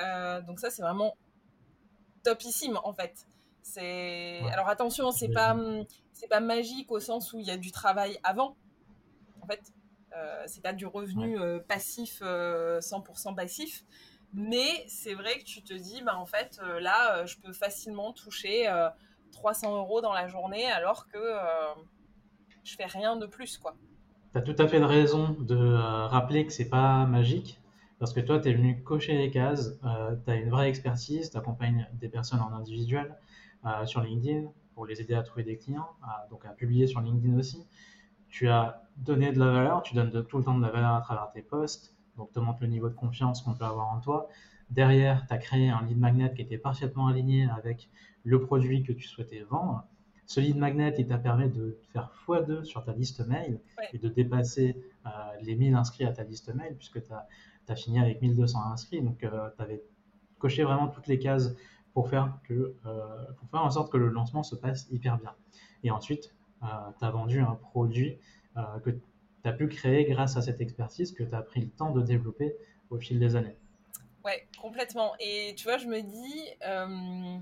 Euh, 0.00 0.40
donc 0.42 0.60
ça 0.60 0.70
c'est 0.70 0.82
vraiment 0.82 1.16
topissime 2.22 2.78
en 2.84 2.92
fait. 2.92 3.26
C'est 3.62 4.40
alors 4.52 4.68
attention 4.68 5.10
c'est 5.12 5.30
pas 5.30 5.56
c'est 6.12 6.28
pas 6.28 6.40
magique 6.40 6.90
au 6.90 7.00
sens 7.00 7.32
où 7.32 7.38
il 7.38 7.46
y 7.46 7.50
a 7.50 7.56
du 7.56 7.72
travail 7.72 8.18
avant. 8.22 8.56
En 9.40 9.46
fait 9.46 9.60
c'est 10.46 10.62
pas 10.62 10.74
du 10.74 10.84
revenu 10.84 11.38
passif 11.66 12.20
100% 12.20 13.34
passif 13.34 13.84
mais 14.34 14.84
c'est 14.88 15.14
vrai 15.14 15.38
que 15.38 15.44
tu 15.44 15.62
te 15.62 15.74
dis, 15.74 16.02
bah, 16.02 16.16
en 16.16 16.24
fait, 16.24 16.58
euh, 16.62 16.80
là, 16.80 17.16
euh, 17.16 17.26
je 17.26 17.38
peux 17.38 17.52
facilement 17.52 18.12
toucher 18.12 18.66
300 19.32 19.72
euh, 19.72 19.76
euros 19.78 20.00
dans 20.00 20.12
la 20.12 20.28
journée 20.28 20.70
alors 20.70 21.06
que 21.08 21.18
je 22.64 22.74
fais 22.76 22.86
rien 22.86 23.16
de 23.16 23.26
plus, 23.26 23.58
quoi. 23.58 23.74
Tu 24.32 24.38
as 24.38 24.42
tout 24.42 24.56
à 24.58 24.66
fait 24.66 24.82
raison 24.82 25.36
de 25.40 25.74
rappeler 26.06 26.46
que 26.46 26.52
c'est 26.52 26.70
pas 26.70 27.04
magique. 27.06 27.58
Parce 27.98 28.12
que 28.12 28.20
toi, 28.20 28.40
tu 28.40 28.48
es 28.48 28.54
venu 28.54 28.82
cocher 28.82 29.16
les 29.16 29.30
cases, 29.30 29.78
tu 30.24 30.30
as 30.30 30.34
une 30.34 30.50
vraie 30.50 30.68
expertise, 30.68 31.30
tu 31.30 31.36
accompagnes 31.36 31.88
des 31.92 32.08
personnes 32.08 32.40
en 32.40 32.52
individuel 32.52 33.14
sur 33.84 34.00
LinkedIn 34.00 34.48
pour 34.74 34.86
les 34.86 35.00
aider 35.00 35.14
à 35.14 35.22
trouver 35.22 35.44
des 35.44 35.56
clients, 35.56 35.88
donc 36.28 36.44
à 36.44 36.48
publier 36.48 36.88
sur 36.88 37.00
LinkedIn 37.00 37.38
aussi. 37.38 37.64
Tu 38.28 38.48
as 38.48 38.82
donné 38.96 39.30
de 39.30 39.38
la 39.38 39.52
valeur, 39.52 39.82
tu 39.82 39.94
donnes 39.94 40.24
tout 40.26 40.38
le 40.38 40.44
temps 40.44 40.56
de 40.56 40.62
la 40.62 40.70
valeur 40.70 40.94
à 40.94 41.00
travers 41.00 41.30
tes 41.30 41.42
posts, 41.42 41.91
donc 42.16 42.32
te 42.32 42.38
montre 42.38 42.58
le 42.62 42.68
niveau 42.68 42.88
de 42.88 42.94
confiance 42.94 43.42
qu'on 43.42 43.54
peut 43.54 43.64
avoir 43.64 43.92
en 43.92 44.00
toi. 44.00 44.28
Derrière, 44.70 45.26
tu 45.26 45.34
as 45.34 45.38
créé 45.38 45.68
un 45.68 45.82
lead 45.82 45.98
magnet 45.98 46.32
qui 46.34 46.42
était 46.42 46.58
parfaitement 46.58 47.06
aligné 47.06 47.48
avec 47.50 47.90
le 48.24 48.40
produit 48.40 48.82
que 48.82 48.92
tu 48.92 49.06
souhaitais 49.06 49.42
vendre. 49.42 49.84
Ce 50.26 50.40
lead 50.40 50.56
magnet, 50.56 50.94
il 50.98 51.06
t'a 51.06 51.18
permis 51.18 51.48
de 51.50 51.78
faire 51.92 52.10
x2 52.26 52.64
sur 52.64 52.84
ta 52.84 52.92
liste 52.92 53.26
mail 53.26 53.60
et 53.92 53.98
de 53.98 54.08
dépasser 54.08 54.82
euh, 55.04 55.10
les 55.42 55.56
1000 55.56 55.74
inscrits 55.74 56.04
à 56.04 56.12
ta 56.12 56.22
liste 56.22 56.54
mail 56.54 56.74
puisque 56.76 57.02
tu 57.04 57.12
as, 57.12 57.76
fini 57.76 58.00
avec 58.00 58.22
1200 58.22 58.72
inscrits. 58.72 59.02
Donc, 59.02 59.22
euh, 59.24 59.50
tu 59.56 59.62
avais 59.62 59.82
coché 60.38 60.62
vraiment 60.64 60.88
toutes 60.88 61.06
les 61.06 61.18
cases 61.18 61.54
pour 61.92 62.08
faire, 62.08 62.38
que, 62.44 62.74
euh, 62.86 63.24
pour 63.38 63.48
faire 63.50 63.62
en 63.62 63.70
sorte 63.70 63.92
que 63.92 63.98
le 63.98 64.08
lancement 64.08 64.42
se 64.42 64.54
passe 64.54 64.88
hyper 64.90 65.18
bien. 65.18 65.34
Et 65.84 65.90
ensuite, 65.90 66.34
tu 66.60 67.04
as 67.04 67.10
vendu 67.10 67.40
un 67.40 67.56
produit 67.56 68.16
que 68.84 68.90
tu 69.42 69.48
as 69.48 69.52
pu 69.52 69.68
créer 69.68 70.04
grâce 70.04 70.36
à 70.36 70.42
cette 70.42 70.60
expertise 70.60 71.12
que 71.12 71.22
tu 71.22 71.34
as 71.34 71.42
pris 71.42 71.60
le 71.60 71.70
temps 71.70 71.90
de 71.90 72.02
développer 72.02 72.56
au 72.90 72.98
fil 72.98 73.18
des 73.18 73.36
années. 73.36 73.56
Ouais, 74.24 74.46
complètement. 74.60 75.14
Et 75.18 75.54
tu 75.56 75.64
vois, 75.64 75.78
je 75.78 75.86
me 75.86 76.00
dis, 76.00 76.48
euh, 76.64 77.38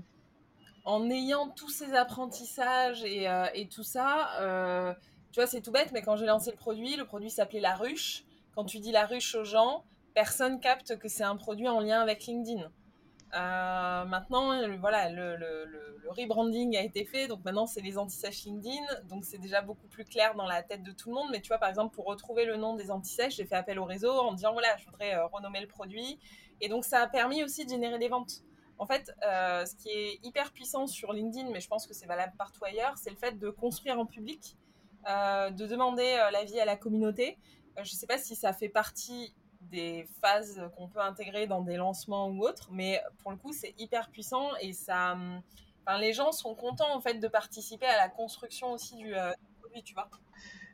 en 0.83 1.09
ayant 1.09 1.49
tous 1.49 1.69
ces 1.69 1.93
apprentissages 1.93 3.03
et, 3.03 3.27
euh, 3.27 3.45
tout 3.69 3.83
ça, 3.83 4.41
euh, 4.41 4.93
tu 5.31 5.39
vois, 5.39 5.47
c'est 5.47 5.61
tout 5.61 5.71
bête, 5.71 5.91
mais 5.93 6.01
quand 6.01 6.15
j'ai 6.15 6.25
lancé 6.25 6.49
le 6.51 6.57
produit, 6.57 6.95
le 6.95 7.05
produit 7.05 7.29
s'appelait 7.29 7.59
La 7.59 7.75
Ruche. 7.75 8.23
Quand 8.55 8.65
tu 8.65 8.79
dis 8.79 8.91
La 8.91 9.05
Ruche 9.05 9.35
aux 9.35 9.43
gens, 9.43 9.83
personne 10.15 10.59
capte 10.59 10.97
que 10.97 11.07
c'est 11.07 11.23
un 11.23 11.35
produit 11.35 11.67
en 11.67 11.79
lien 11.79 12.01
avec 12.01 12.25
LinkedIn. 12.25 12.69
Euh, 13.33 14.05
maintenant, 14.05 14.51
voilà, 14.79 15.09
le, 15.09 15.37
rebranding 16.09 16.75
a 16.75 16.81
été 16.81 17.05
fait, 17.05 17.27
donc 17.27 17.45
maintenant 17.45 17.65
c'est 17.65 17.79
les 17.79 17.97
anti-sèches 17.97 18.43
LinkedIn, 18.43 18.85
donc 19.05 19.23
c'est 19.23 19.37
déjà 19.37 19.61
beaucoup 19.61 19.87
plus 19.87 20.03
clair 20.03 20.35
dans 20.35 20.45
la 20.45 20.61
tête 20.61 20.83
de 20.83 20.91
tout 20.91 21.09
le 21.09 21.15
monde. 21.15 21.29
Mais 21.31 21.39
tu 21.39 21.47
vois, 21.47 21.57
par 21.57 21.69
exemple, 21.69 21.95
pour 21.95 22.05
retrouver 22.05 22.45
le 22.45 22.57
nom 22.57 22.75
des 22.75 22.91
anti-sèches, 22.91 23.37
j'ai 23.37 23.45
fait 23.45 23.55
appel 23.55 23.79
au 23.79 23.85
réseau 23.85 24.11
en 24.11 24.33
disant 24.33 24.51
voilà, 24.51 24.75
je 24.77 24.85
voudrais 24.85 25.15
euh, 25.15 25.25
renommer 25.27 25.61
le 25.61 25.67
produit, 25.67 26.19
et 26.59 26.67
donc 26.67 26.83
ça 26.83 27.01
a 27.01 27.07
permis 27.07 27.43
aussi 27.43 27.65
de 27.65 27.69
générer 27.69 27.99
des 27.99 28.09
ventes. 28.09 28.43
En 28.77 28.85
fait, 28.85 29.13
euh, 29.23 29.65
ce 29.65 29.75
qui 29.75 29.89
est 29.89 30.19
hyper 30.23 30.51
puissant 30.51 30.87
sur 30.87 31.13
LinkedIn, 31.13 31.51
mais 31.51 31.61
je 31.61 31.67
pense 31.67 31.87
que 31.87 31.93
c'est 31.93 32.07
valable 32.07 32.33
partout 32.37 32.65
ailleurs, 32.65 32.97
c'est 32.97 33.11
le 33.11 33.15
fait 33.15 33.37
de 33.37 33.49
construire 33.49 33.99
en 33.99 34.05
public, 34.05 34.57
de 35.05 35.65
demander 35.65 36.15
l'avis 36.31 36.59
à 36.59 36.65
la 36.65 36.75
communauté. 36.75 37.37
je 37.77 37.81
ne 37.81 37.85
sais 37.85 38.07
pas 38.07 38.17
si 38.17 38.35
ça 38.35 38.53
fait 38.53 38.69
partie 38.69 39.33
des 39.71 40.05
phases 40.21 40.61
qu'on 40.75 40.87
peut 40.87 41.01
intégrer 41.01 41.47
dans 41.47 41.61
des 41.61 41.77
lancements 41.77 42.27
ou 42.27 42.41
autres, 42.41 42.69
mais 42.71 43.01
pour 43.19 43.31
le 43.31 43.37
coup, 43.37 43.53
c'est 43.53 43.73
hyper 43.79 44.09
puissant 44.09 44.49
et 44.61 44.73
ça. 44.73 45.17
Enfin, 45.85 45.99
les 45.99 46.13
gens 46.13 46.31
sont 46.31 46.53
contents 46.53 46.95
en 46.95 47.01
fait 47.01 47.15
de 47.15 47.27
participer 47.27 47.85
à 47.85 47.97
la 47.97 48.09
construction 48.09 48.71
aussi 48.71 48.95
du, 48.95 49.15
euh, 49.15 49.31
produit, 49.61 49.83
tu 49.83 49.93
vois. 49.93 50.09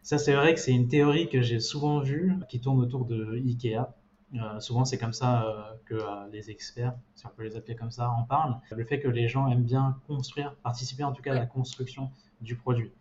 Ça, 0.03 0.17
c'est 0.17 0.33
vrai 0.33 0.53
que 0.53 0.59
c'est 0.59 0.73
une 0.73 0.87
théorie 0.87 1.29
que 1.29 1.41
j'ai 1.41 1.59
souvent 1.59 1.99
vue 1.99 2.33
qui 2.49 2.59
tourne 2.59 2.79
autour 2.79 3.05
de 3.05 3.35
Ikea. 3.35 3.93
Euh, 4.33 4.59
souvent, 4.59 4.83
c'est 4.83 4.97
comme 4.97 5.13
ça 5.13 5.43
euh, 5.43 5.61
que 5.85 6.31
les 6.31 6.49
experts, 6.49 6.93
si 7.15 7.25
on 7.25 7.29
peut 7.29 7.43
les 7.43 7.55
appeler 7.55 7.75
comme 7.75 7.91
ça, 7.91 8.09
en 8.09 8.23
parlent. 8.23 8.59
Le 8.71 8.83
fait 8.83 8.99
que 8.99 9.07
les 9.07 9.27
gens 9.27 9.49
aiment 9.49 9.63
bien 9.63 9.97
construire, 10.07 10.55
participer 10.63 11.03
en 11.03 11.13
tout 11.13 11.21
cas 11.21 11.31
à 11.31 11.35
la 11.35 11.45
construction 11.45 12.09
du 12.41 12.55
produit, 12.55 12.91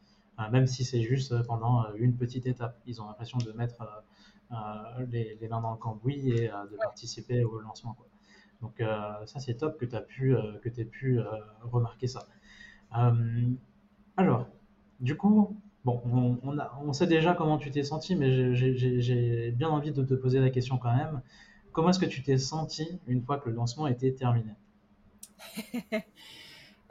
même 0.51 0.67
si 0.67 0.85
c'est 0.85 1.03
juste 1.03 1.43
pendant 1.43 1.93
une 1.95 2.17
petite 2.17 2.47
étape. 2.47 2.81
Ils 2.87 3.03
ont 3.03 3.07
l'impression 3.07 3.39
de 3.39 3.53
mettre 3.53 3.83
les, 5.11 5.37
les, 5.41 5.49
mains 5.49 5.61
dans 5.61 5.73
le 5.73 5.77
cambouis 5.77 6.31
et 6.31 6.51
euh, 6.51 6.67
de 6.71 6.77
participer 6.77 7.45
au 7.45 7.61
lancement. 7.61 7.95
Quoi. 7.95 8.07
Donc 8.63 8.81
euh, 8.81 9.27
ça 9.27 9.41
c'est 9.41 9.55
top 9.55 9.79
que 9.79 9.85
tu 9.85 9.97
as 9.97 10.01
pu, 10.01 10.35
que 10.63 10.69
aies 10.81 10.85
pu 10.85 11.21
remarquer 11.63 12.07
ça. 12.07 12.27
alors, 14.17 14.49
du 15.01 15.17
coup, 15.17 15.57
Bon, 15.87 16.03
on, 16.05 16.37
on, 16.43 16.59
a, 16.59 16.77
on, 16.85 16.93
sait 16.93 17.07
déjà 17.07 17.35
comment 17.35 17.59
tu 17.59 17.71
t'es 17.71 17.85
senti, 17.85 18.17
mais 18.17 18.57
j'ai 18.57 19.53
bien 19.53 19.69
envie 19.69 19.93
de 19.93 20.03
te 20.03 20.15
poser 20.15 20.41
la 20.41 20.51
question 20.51 20.79
quand 20.79 20.93
même. 20.93 21.23
Comment 21.71 21.91
est-ce 21.91 22.01
que 22.01 22.07
tu 22.07 22.25
t'es 22.25 22.39
senti 22.39 22.99
une 23.07 23.23
fois 23.23 23.39
que 23.39 23.49
le 23.49 23.55
lancement 23.55 23.87
était 23.87 24.13
terminé? 24.13 24.53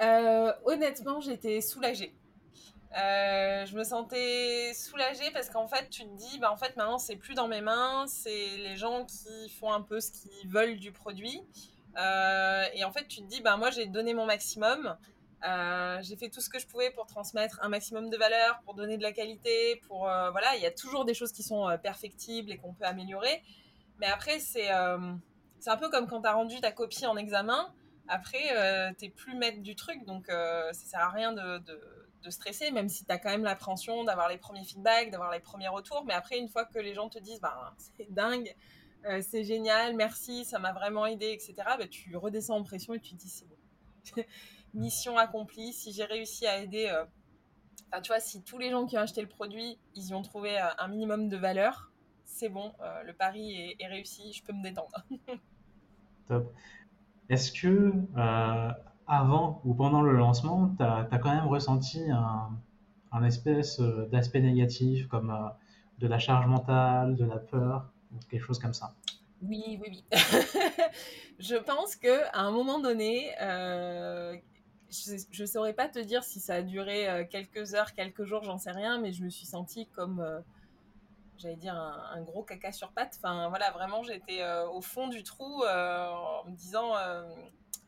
Euh, 0.02 0.52
Honnêtement, 0.66 1.22
j'étais 1.22 1.62
soulagée. 1.62 2.14
Euh, 2.94 3.66
je 3.66 3.76
me 3.76 3.84
sentais 3.84 4.74
soulagée 4.74 5.30
parce 5.32 5.50
qu'en 5.50 5.68
fait, 5.68 5.90
tu 5.90 6.04
te 6.04 6.16
dis, 6.16 6.40
bah, 6.40 6.52
en 6.52 6.58
fait, 6.58 6.78
maintenant, 6.78 6.98
c'est 6.98 7.18
plus 7.18 7.34
dans 7.34 7.48
mes 7.48 7.62
mains, 7.62 8.06
c'est 8.08 8.58
les 8.58 8.78
gens 8.78 9.06
qui 9.06 9.50
font 9.50 9.72
un 9.74 9.82
peu 9.82 10.00
ce 10.00 10.12
qu'ils 10.12 10.50
veulent 10.50 10.78
du 10.78 10.92
produit. 10.92 11.42
Euh, 11.98 12.64
et 12.74 12.86
en 12.86 12.92
fait, 12.92 13.08
tu 13.08 13.22
te 13.22 13.28
dis, 13.28 13.42
bah, 13.42 13.58
moi, 13.58 13.70
j'ai 13.70 13.86
donné 13.86 14.14
mon 14.14 14.26
maximum. 14.26 14.96
Euh, 15.46 16.00
j'ai 16.02 16.16
fait 16.16 16.30
tout 16.30 16.40
ce 16.40 16.50
que 16.50 16.58
je 16.58 16.66
pouvais 16.68 16.90
pour 16.90 17.06
transmettre 17.06 17.60
un 17.62 17.70
maximum 17.70 18.10
de 18.10 18.18
valeur, 18.18 18.62
pour 18.64 18.76
donner 18.76 18.98
de 18.98 19.04
la 19.04 19.12
qualité, 19.12 19.82
pour 19.88 20.00
voilà, 20.00 20.56
il 20.56 20.62
y 20.62 20.66
a 20.66 20.72
toujours 20.72 21.06
des 21.06 21.14
choses 21.14 21.32
qui 21.32 21.44
sont 21.44 21.78
perfectibles 21.84 22.52
et 22.52 22.58
qu'on 22.58 22.74
peut 22.74 22.86
améliorer. 22.86 23.44
Mais 24.00 24.08
après, 24.08 24.40
c'est 24.40 24.70
c'est 25.60 25.70
un 25.70 25.78
peu 25.78 25.90
comme 25.90 26.08
quand 26.08 26.22
tu 26.22 26.28
as 26.28 26.34
rendu 26.34 26.60
ta 26.62 26.72
copie 26.72 27.06
en 27.06 27.16
examen. 27.16 27.72
Après, 28.08 28.92
tu 28.92 28.96
t'es 28.96 29.10
plus 29.10 29.36
maître 29.36 29.62
du 29.62 29.76
truc, 29.76 30.04
donc 30.06 30.26
ça 30.28 30.74
sert 30.74 31.02
à 31.02 31.10
rien 31.10 31.32
de 31.32 31.60
de 31.60 31.95
stresser, 32.30 32.72
même 32.72 32.90
si 32.90 33.06
tu 33.06 33.12
as 33.12 33.18
quand 33.18 33.30
même 33.30 33.44
l'appréhension 33.44 34.04
d'avoir 34.04 34.30
les 34.30 34.38
premiers 34.38 34.64
feedbacks, 34.64 35.12
d'avoir 35.12 35.32
les 35.32 35.40
premiers 35.40 35.68
retours. 35.68 36.04
Mais 36.06 36.14
après, 36.14 36.38
une 36.38 36.50
fois 36.50 36.66
que 36.66 36.80
les 36.80 36.94
gens 36.94 37.10
te 37.10 37.20
disent, 37.20 37.42
bah, 37.42 37.74
c'est 37.98 38.12
dingue, 38.14 38.56
c'est 39.22 39.44
génial, 39.44 39.96
merci, 39.96 40.46
ça 40.46 40.58
m'a 40.58 40.74
vraiment 40.74 41.06
aidé, 41.06 41.28
etc. 41.28 41.54
Bah, 41.78 41.88
tu 41.88 42.16
redescends 42.18 42.58
en 42.58 42.64
pression 42.64 42.94
et 42.96 43.00
tu 43.00 43.14
dis 43.14 43.30
c'est 43.30 43.46
bon. 43.48 44.24
Mission 44.74 45.18
accomplie. 45.18 45.74
Si 45.74 45.94
j'ai 45.94 46.06
réussi 46.06 46.48
à 46.48 46.60
aider, 46.60 46.92
enfin, 47.92 48.02
tu 48.02 48.08
vois, 48.10 48.20
si 48.20 48.42
tous 48.42 48.58
les 48.58 48.72
gens 48.72 48.86
qui 48.86 48.98
ont 48.98 49.02
acheté 49.02 49.22
le 49.22 49.28
produit, 49.28 49.78
ils 49.94 50.08
y 50.08 50.14
ont 50.14 50.24
trouvé 50.24 50.58
un 50.58 50.88
minimum 50.88 51.30
de 51.30 51.38
valeur, 51.38 51.92
c'est 52.26 52.50
bon, 52.50 52.74
le 53.06 53.14
pari 53.14 53.76
est, 53.80 53.88
réussi, 53.88 54.34
je 54.34 54.44
peux 54.44 54.54
me 54.54 54.64
détendre. 54.64 55.06
Top. 56.28 56.54
Est-ce 57.30 57.52
que 57.52 57.94
avant 59.08 59.62
ou 59.66 59.74
pendant 59.74 60.02
le 60.02 60.14
lancement, 60.14 60.74
tu 60.78 60.84
as, 60.84 61.08
quand 61.22 61.34
même 61.34 61.48
ressenti 61.48 62.04
un, 62.12 63.24
espèce 63.24 63.80
euh, 63.80 64.08
d'aspect 64.12 64.42
négatif 64.42 65.08
comme 65.08 65.30
euh, 65.30 65.48
de 66.00 66.08
la 66.08 66.20
charge 66.20 66.48
mentale, 66.48 67.16
de 67.16 67.24
la 67.24 67.38
peur, 67.38 67.90
quelque 68.30 68.44
chose 68.44 68.60
comme 68.60 68.74
ça 68.74 68.94
Oui, 69.42 69.80
oui, 69.82 69.88
oui. 69.90 70.04
je 71.40 71.56
pense 71.56 71.96
qu'à 71.96 72.30
un 72.34 72.52
moment 72.52 72.80
donné, 72.80 73.32
euh, 73.42 74.36
je 74.90 75.42
ne 75.42 75.46
saurais 75.48 75.74
pas 75.74 75.88
te 75.88 76.00
dire 76.00 76.24
si 76.26 76.42
ça 76.42 76.56
a 76.56 76.62
duré 76.62 77.28
quelques 77.32 77.74
heures, 77.74 77.94
quelques 77.94 78.26
jours, 78.26 78.44
j'en 78.44 78.58
sais 78.58 78.72
rien, 78.72 79.00
mais 79.00 79.14
je 79.14 79.24
me 79.24 79.30
suis 79.30 79.46
sentie 79.46 79.88
comme 79.88 80.26
j'allais 81.38 81.56
dire 81.56 81.76
un, 81.76 82.22
gros 82.22 82.44
caca 82.44 82.72
sur 82.72 82.92
pattes. 82.92 83.16
Enfin 83.18 83.50
voilà, 83.50 83.72
vraiment 83.72 84.04
j'étais 84.04 84.42
au 84.72 84.82
fond 84.82 85.08
du 85.08 85.24
trou 85.24 85.64
en 85.66 86.46
me 86.46 86.56
disant 86.56 86.94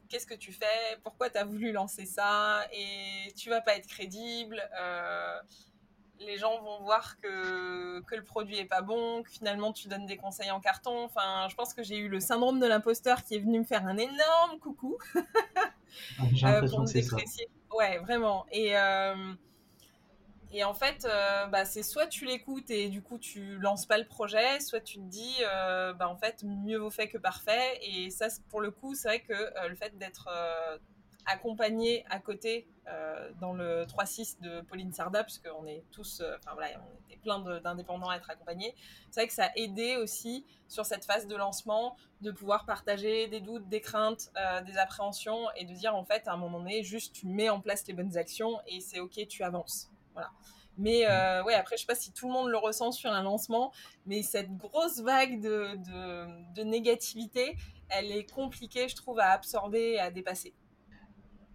qu'est-ce 0.07 0.27
que 0.27 0.33
tu 0.33 0.51
fais, 0.51 0.97
pourquoi 1.03 1.29
tu 1.29 1.37
as 1.37 1.45
voulu 1.45 1.71
lancer 1.71 2.05
ça, 2.05 2.65
et 2.71 3.31
tu 3.33 3.49
vas 3.49 3.61
pas 3.61 3.75
être 3.75 3.87
crédible. 3.87 4.61
Euh, 4.79 5.39
les 6.19 6.37
gens 6.37 6.59
vont 6.61 6.81
voir 6.81 7.19
que, 7.19 8.01
que 8.01 8.15
le 8.15 8.23
produit 8.23 8.57
est 8.57 8.65
pas 8.65 8.81
bon, 8.81 9.23
que 9.23 9.29
finalement 9.29 9.71
tu 9.71 9.87
donnes 9.87 10.05
des 10.05 10.17
conseils 10.17 10.51
en 10.51 10.59
carton. 10.59 11.05
Enfin, 11.05 11.47
je 11.49 11.55
pense 11.55 11.73
que 11.73 11.83
j'ai 11.83 11.97
eu 11.97 12.07
le 12.07 12.19
syndrome 12.19 12.59
de 12.59 12.65
l'imposteur 12.65 13.23
qui 13.23 13.35
est 13.35 13.39
venu 13.39 13.59
me 13.59 13.65
faire 13.65 13.85
un 13.85 13.97
énorme 13.97 14.59
coucou. 14.59 14.97
j'ai 16.33 16.47
euh, 16.47 16.51
l'impression 16.51 16.83
que 16.83 16.89
c'est 16.89 17.03
ça. 17.03 17.17
Ouais, 17.75 17.99
vraiment. 17.99 18.45
Et, 18.51 18.75
euh, 18.77 19.33
et 20.51 20.63
en 20.63 20.73
fait, 20.73 21.05
euh, 21.05 21.45
bah, 21.47 21.65
c'est 21.65 21.83
soit 21.83 22.07
tu 22.07 22.25
l'écoutes 22.25 22.69
et 22.69 22.87
du 22.89 23.01
coup 23.01 23.17
tu 23.17 23.57
lances 23.57 23.85
pas 23.85 23.97
le 23.97 24.05
projet, 24.05 24.59
soit 24.61 24.79
tu 24.79 24.97
te 24.97 25.03
dis, 25.03 25.35
euh, 25.41 25.93
bah, 25.93 26.07
en 26.07 26.15
fait, 26.15 26.43
mieux 26.43 26.77
vaut 26.77 26.89
fait 26.89 27.09
que 27.09 27.17
parfait. 27.17 27.79
Et 27.81 28.09
ça, 28.09 28.27
pour 28.49 28.61
le 28.61 28.71
coup, 28.71 28.95
c'est 28.95 29.07
vrai 29.07 29.19
que 29.21 29.33
euh, 29.33 29.67
le 29.67 29.75
fait 29.75 29.97
d'être 29.97 30.29
accompagné 31.25 32.05
à 32.09 32.19
côté 32.19 32.67
dans 33.41 33.51
le 33.51 33.83
3-6 33.83 34.39
de 34.39 34.61
Pauline 34.61 34.93
Sarda, 34.93 35.25
puisqu'on 35.25 35.67
est 35.67 35.83
tous, 35.91 36.23
enfin 36.37 36.53
voilà, 36.53 36.69
on 36.79 37.13
est 37.13 37.17
plein 37.17 37.39
d'indépendants 37.59 38.07
à 38.07 38.15
être 38.15 38.29
accompagnés, 38.29 38.73
c'est 39.11 39.19
vrai 39.19 39.27
que 39.27 39.33
ça 39.33 39.47
a 39.47 39.51
aidé 39.57 39.97
aussi 39.97 40.45
sur 40.69 40.85
cette 40.85 41.03
phase 41.03 41.27
de 41.27 41.35
lancement 41.35 41.97
de 42.21 42.31
pouvoir 42.31 42.65
partager 42.65 43.27
des 43.27 43.41
doutes, 43.41 43.67
des 43.67 43.81
craintes, 43.81 44.31
des 44.65 44.77
appréhensions 44.77 45.51
et 45.57 45.65
de 45.65 45.73
dire 45.73 45.95
en 45.95 46.05
fait 46.05 46.29
à 46.29 46.31
un 46.31 46.37
moment 46.37 46.59
donné, 46.59 46.81
juste 46.81 47.13
tu 47.13 47.27
mets 47.27 47.49
en 47.49 47.59
place 47.59 47.85
les 47.87 47.93
bonnes 47.93 48.15
actions 48.15 48.61
et 48.65 48.79
c'est 48.79 49.01
ok, 49.01 49.27
tu 49.27 49.43
avances. 49.43 49.91
Mais 50.77 51.03
mm. 51.03 51.09
euh, 51.09 51.43
ouais, 51.43 51.53
après, 51.53 51.75
je 51.75 51.81
sais 51.81 51.87
pas 51.87 51.95
si 51.95 52.11
tout 52.11 52.27
le 52.27 52.33
monde 52.33 52.49
le 52.49 52.57
ressent 52.57 52.91
sur 52.91 53.11
un 53.11 53.23
lancement, 53.23 53.71
mais 54.05 54.21
cette 54.21 54.55
grosse 54.57 55.01
vague 55.01 55.41
de, 55.41 55.75
de, 56.55 56.63
négativité, 56.63 57.57
elle 57.89 58.11
est 58.11 58.29
compliquée, 58.29 58.87
je 58.87 58.95
trouve, 58.95 59.19
à 59.19 59.31
absorber 59.31 59.93
et 59.93 59.99
à 59.99 60.11
dépasser. 60.11 60.53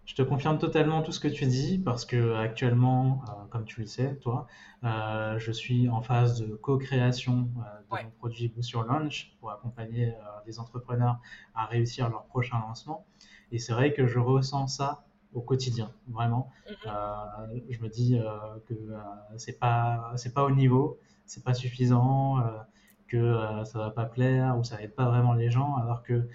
Je 0.05 0.15
te 0.15 0.21
confirme 0.21 0.57
totalement 0.57 1.01
tout 1.01 1.13
ce 1.13 1.19
que 1.21 1.29
tu 1.29 1.45
dis 1.45 1.79
parce 1.79 2.03
que 2.03 2.33
actuellement, 2.35 3.23
euh, 3.29 3.45
comme 3.49 3.63
tu 3.63 3.79
le 3.79 3.85
sais, 3.85 4.17
toi, 4.17 4.47
euh, 4.83 5.39
je 5.39 5.51
suis 5.53 5.87
en 5.87 6.01
phase 6.01 6.41
de 6.41 6.55
co-création 6.55 7.43
de 7.43 8.03
mon 8.03 8.09
produit 8.19 8.51
sur 8.59 8.83
Launch 8.83 9.33
pour 9.39 9.51
accompagner 9.51 10.13
les 10.45 10.59
entrepreneurs 10.59 11.19
à 11.55 11.65
réussir 11.65 12.09
leur 12.09 12.25
prochain 12.25 12.59
lancement. 12.59 13.05
Et 13.53 13.59
c'est 13.59 13.71
vrai 13.71 13.93
que 13.93 14.05
je 14.05 14.19
ressens 14.19 14.67
ça 14.67 15.05
au 15.33 15.41
quotidien, 15.41 15.91
vraiment. 16.07 16.51
Mm-hmm. 16.67 16.73
Euh, 16.87 17.59
je 17.69 17.79
me 17.81 17.89
dis 17.89 18.17
euh, 18.17 18.29
que 18.67 18.73
euh, 18.73 18.97
c'est 19.37 19.59
pas 19.59 20.13
c'est 20.15 20.33
pas 20.33 20.43
au 20.43 20.51
niveau, 20.51 20.99
c'est 21.25 21.43
pas 21.43 21.53
suffisant, 21.53 22.43
que 23.07 23.63
ça 23.65 23.79
va 23.79 23.91
pas 23.91 24.05
plaire 24.05 24.57
ou 24.57 24.63
ça 24.63 24.81
aide 24.81 24.93
pas 24.95 25.05
vraiment 25.05 25.33
les 25.33 25.51
gens, 25.51 25.75
alors 25.75 26.03
que 26.03 26.27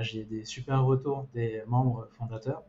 j'ai 0.00 0.24
des 0.24 0.44
super 0.44 0.84
retours 0.84 1.28
des 1.34 1.62
membres 1.66 2.08
fondateurs 2.16 2.62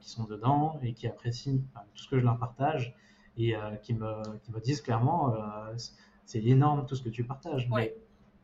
qui 0.00 0.08
sont 0.10 0.24
dedans 0.24 0.78
et 0.82 0.94
qui 0.94 1.06
apprécient 1.06 1.58
tout 1.94 2.02
ce 2.02 2.08
que 2.08 2.18
je 2.18 2.24
leur 2.24 2.38
partage 2.38 2.94
et 3.36 3.54
qui 3.82 3.94
me 3.94 4.22
qui 4.38 4.52
me 4.52 4.60
disent 4.60 4.80
clairement 4.80 5.34
c'est 6.24 6.44
énorme 6.44 6.86
tout 6.86 6.94
ce 6.94 7.02
que 7.02 7.08
tu 7.08 7.24
partages, 7.24 7.68
mais 7.68 7.94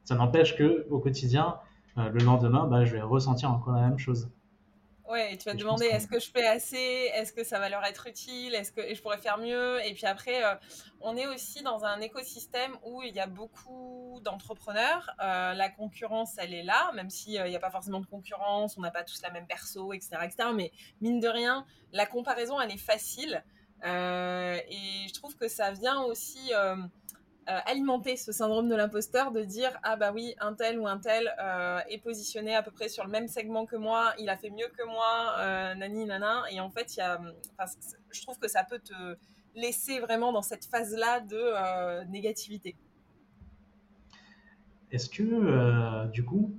ça 0.04 0.16
n'empêche 0.16 0.56
que 0.56 0.86
au 0.90 0.98
quotidien 0.98 1.56
le 1.96 2.18
lendemain, 2.24 2.66
bah, 2.66 2.84
je 2.84 2.92
vais 2.92 3.02
ressentir 3.02 3.50
encore 3.52 3.74
la 3.74 3.88
même 3.88 3.98
chose. 3.98 4.28
Ouais, 5.06 5.34
et 5.34 5.36
tu 5.36 5.44
vas 5.44 5.52
te 5.52 5.58
demander 5.58 5.84
est-ce 5.84 6.08
que 6.08 6.18
je 6.18 6.30
fais 6.30 6.46
assez? 6.46 7.10
Est-ce 7.14 7.34
que 7.34 7.44
ça 7.44 7.58
va 7.58 7.68
leur 7.68 7.84
être 7.84 8.06
utile? 8.06 8.54
Est-ce 8.54 8.72
que 8.72 8.94
je 8.94 9.02
pourrais 9.02 9.18
faire 9.18 9.36
mieux? 9.36 9.84
Et 9.84 9.92
puis 9.92 10.06
après, 10.06 10.42
euh, 10.42 10.54
on 11.02 11.14
est 11.14 11.26
aussi 11.26 11.62
dans 11.62 11.84
un 11.84 12.00
écosystème 12.00 12.72
où 12.84 13.02
il 13.02 13.14
y 13.14 13.20
a 13.20 13.26
beaucoup 13.26 14.18
d'entrepreneurs. 14.24 15.10
Euh, 15.22 15.52
la 15.52 15.68
concurrence, 15.68 16.36
elle 16.38 16.54
est 16.54 16.62
là, 16.62 16.90
même 16.94 17.10
s'il 17.10 17.38
euh, 17.38 17.48
n'y 17.50 17.54
a 17.56 17.60
pas 17.60 17.70
forcément 17.70 18.00
de 18.00 18.06
concurrence, 18.06 18.78
on 18.78 18.80
n'a 18.80 18.90
pas 18.90 19.04
tous 19.04 19.20
la 19.20 19.30
même 19.30 19.46
perso, 19.46 19.92
etc., 19.92 20.16
etc. 20.22 20.48
Mais 20.54 20.72
mine 21.02 21.20
de 21.20 21.28
rien, 21.28 21.66
la 21.92 22.06
comparaison, 22.06 22.58
elle 22.58 22.72
est 22.72 22.78
facile. 22.78 23.44
et 23.84 25.06
je 25.06 25.12
trouve 25.12 25.36
que 25.36 25.48
ça 25.48 25.72
vient 25.72 26.00
aussi 26.04 26.50
euh, 27.48 27.58
alimenter 27.66 28.16
ce 28.16 28.32
syndrome 28.32 28.70
de 28.70 28.74
l'imposteur 28.74 29.30
de 29.30 29.42
dire 29.42 29.78
ah 29.82 29.96
bah 29.96 30.12
oui 30.14 30.34
un 30.40 30.54
tel 30.54 30.78
ou 30.78 30.86
un 30.86 30.96
tel 30.96 31.30
euh, 31.38 31.78
est 31.90 31.98
positionné 31.98 32.54
à 32.54 32.62
peu 32.62 32.70
près 32.70 32.88
sur 32.88 33.04
le 33.04 33.10
même 33.10 33.28
segment 33.28 33.66
que 33.66 33.76
moi 33.76 34.14
il 34.18 34.30
a 34.30 34.36
fait 34.36 34.48
mieux 34.48 34.68
que 34.78 34.82
moi 34.86 35.34
euh, 35.38 35.74
nani 35.74 36.06
nana. 36.06 36.44
Et 36.50 36.60
en 36.60 36.70
fait 36.70 36.96
il 36.96 37.00
y 37.00 37.02
a 37.02 37.20
je 38.10 38.22
trouve 38.22 38.38
que 38.38 38.48
ça 38.48 38.64
peut 38.64 38.78
te 38.78 38.94
laisser 39.54 40.00
vraiment 40.00 40.32
dans 40.32 40.40
cette 40.40 40.64
phase 40.64 40.96
là 40.96 41.20
de 41.20 42.04
négativité. 42.10 42.76
Est-ce 44.90 45.10
que 45.10 46.06
du 46.06 46.24
coup 46.24 46.54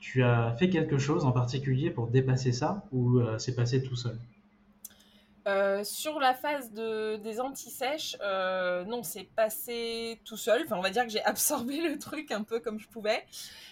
tu 0.00 0.24
as 0.24 0.52
fait 0.58 0.68
quelque 0.68 0.98
chose 0.98 1.24
en 1.24 1.32
particulier 1.32 1.90
pour 1.90 2.08
dépasser 2.08 2.50
ça 2.50 2.84
ou 2.90 3.20
c'est 3.38 3.54
passé 3.54 3.84
tout 3.84 3.96
seul? 3.96 4.18
Euh, 5.46 5.84
sur 5.84 6.18
la 6.18 6.34
phase 6.34 6.72
de, 6.72 7.16
des 7.16 7.40
anti-sèches, 7.40 8.16
euh, 8.20 8.84
non, 8.84 9.04
c'est 9.04 9.24
passé 9.24 10.20
tout 10.24 10.36
seul. 10.36 10.62
Enfin, 10.64 10.76
on 10.76 10.82
va 10.82 10.90
dire 10.90 11.04
que 11.04 11.10
j'ai 11.10 11.22
absorbé 11.24 11.80
le 11.80 11.98
truc 11.98 12.32
un 12.32 12.42
peu 12.42 12.58
comme 12.58 12.80
je 12.80 12.88
pouvais. 12.88 13.24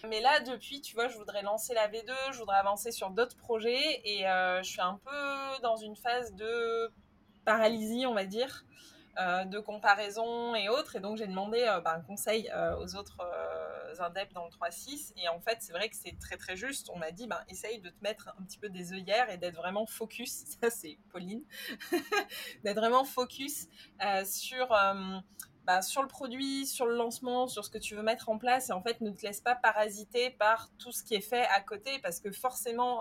Mais 0.09 0.21
là, 0.21 0.39
depuis, 0.41 0.81
tu 0.81 0.95
vois, 0.95 1.09
je 1.09 1.17
voudrais 1.17 1.43
lancer 1.43 1.75
la 1.75 1.89
V2, 1.89 2.13
je 2.33 2.39
voudrais 2.39 2.59
avancer 2.59 2.93
sur 2.93 3.11
d'autres 3.11 3.37
projets 3.37 4.03
et 4.05 4.27
euh, 4.29 4.63
je 4.63 4.71
suis 4.71 4.81
un 4.81 5.01
peu 5.05 5.63
dans 5.63 5.77
une 5.77 5.97
phase 5.97 6.33
de 6.35 6.93
paralysie, 7.45 8.07
on 8.07 8.15
va 8.15 8.25
dire. 8.25 8.65
Euh, 9.17 9.45
de 9.45 9.61
comparaison 9.61 10.57
et 10.57 10.69
autres. 10.69 10.97
Et 10.97 11.01
donc, 11.01 11.19
j'ai 11.19 11.29
demandé 11.29 11.63
euh, 11.63 11.81
bah, 11.81 11.95
un 11.95 12.01
conseil 12.01 12.51
euh, 12.53 12.77
aux 12.79 12.97
autres 12.97 13.21
indep 14.01 14.33
dans 14.33 14.45
le 14.45 14.51
3-6. 14.51 15.13
Et 15.17 15.29
en 15.29 15.39
fait, 15.39 15.59
c'est 15.61 15.73
vrai 15.73 15.89
que 15.89 15.95
c'est 15.95 16.19
très, 16.19 16.37
très 16.37 16.57
juste. 16.57 16.91
On 16.93 16.99
m'a 16.99 17.13
dit, 17.13 17.29
bah, 17.29 17.45
essaye 17.49 17.79
de 17.79 17.91
te 17.91 18.03
mettre 18.03 18.35
un 18.41 18.43
petit 18.43 18.59
peu 18.59 18.69
des 18.69 18.93
œillères 18.93 19.31
et 19.31 19.37
d'être 19.37 19.55
vraiment 19.55 19.87
focus. 19.87 20.45
Ça, 20.61 20.69
c'est 20.69 20.99
Pauline. 21.11 21.45
d'être 22.65 22.77
vraiment 22.77 23.05
focus 23.05 23.69
sur... 24.25 24.75
Bah, 25.67 25.81
sur 25.81 26.03
le 26.03 26.09
produit, 26.09 26.67
sur 26.67 26.85
le 26.85 26.95
lancement, 26.95 27.47
sur 27.47 27.65
ce 27.65 27.71
que 27.71 27.79
tu 27.79 27.95
veux 27.95 28.03
mettre 28.03 28.29
en 28.29 28.37
place, 28.37 28.69
et 28.69 28.75
en 28.75 28.83
fait, 28.83 29.01
ne 29.01 29.11
te 29.11 29.23
laisse 29.23 29.41
pas 29.41 29.55
parasiter 29.55 30.29
par 30.29 30.69
tout 30.77 30.93
ce 30.93 31.03
qui 31.03 31.15
est 31.15 31.23
fait 31.23 31.47
à 31.47 31.63
côté, 31.63 31.99
parce 32.01 32.21
que 32.21 32.31
forcément, 32.31 33.01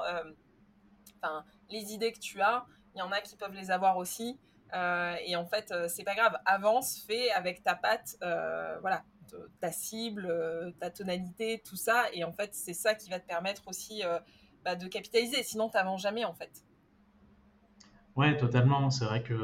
les 1.70 1.94
idées 1.94 2.14
que 2.14 2.20
tu 2.20 2.40
as, 2.40 2.66
il 2.96 3.00
y 3.00 3.02
en 3.02 3.12
a 3.12 3.20
qui 3.20 3.36
peuvent 3.36 3.54
les 3.54 3.70
avoir 3.70 3.98
aussi. 3.98 4.40
Euh, 4.74 5.16
et 5.26 5.36
en 5.36 5.46
fait, 5.46 5.72
euh, 5.72 5.88
c'est 5.88 6.04
pas 6.04 6.16
grave. 6.16 6.36
Avance, 6.46 7.04
fais 7.08 7.32
avec 7.32 7.64
ta 7.64 7.76
patte, 7.76 8.16
euh, 8.24 8.78
voilà, 8.82 9.04
ta 9.60 9.72
cible, 9.72 10.74
ta 10.80 10.90
tonalité, 10.90 11.62
tout 11.66 11.76
ça. 11.76 12.06
Et 12.14 12.24
en 12.24 12.32
fait, 12.32 12.54
c'est 12.54 12.74
ça 12.74 12.96
qui 12.96 13.10
va 13.10 13.20
te 13.20 13.28
permettre 13.28 13.68
aussi 13.68 14.04
bah, 14.64 14.76
de 14.76 14.88
capitaliser. 14.88 15.44
Sinon, 15.44 15.70
tu 15.70 15.78
n'avances 15.78 16.02
jamais, 16.02 16.26
en 16.26 16.34
fait. 16.34 16.64
Ouais, 18.16 18.38
totalement. 18.38 18.90
C'est 18.92 19.06
vrai 19.06 19.24
que 19.24 19.36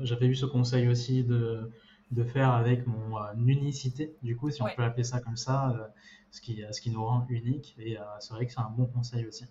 j'avais 0.00 0.26
eu 0.26 0.36
ce 0.36 0.46
conseil 0.46 0.86
aussi 0.86 1.24
de, 1.24 1.68
de 2.12 2.24
faire 2.24 2.52
avec 2.52 2.86
mon 2.86 3.18
unicité, 3.44 4.14
du 4.22 4.36
coup, 4.36 4.50
si 4.50 4.62
on 4.62 4.68
peut 4.76 4.84
appeler 4.84 5.04
ça 5.04 5.20
comme 5.20 5.36
ça, 5.36 5.90
ce, 6.30 6.40
qui, 6.40 6.62
ce 6.70 6.80
qui 6.80 6.90
nous 6.90 7.04
rend 7.04 7.26
unique. 7.28 7.74
Et 7.80 7.98
c'est 8.20 8.34
vrai 8.34 8.46
que 8.46 8.52
c'est 8.52 8.60
un 8.60 8.70
bon 8.70 8.86
conseil 8.86 9.26
aussi. 9.26 9.46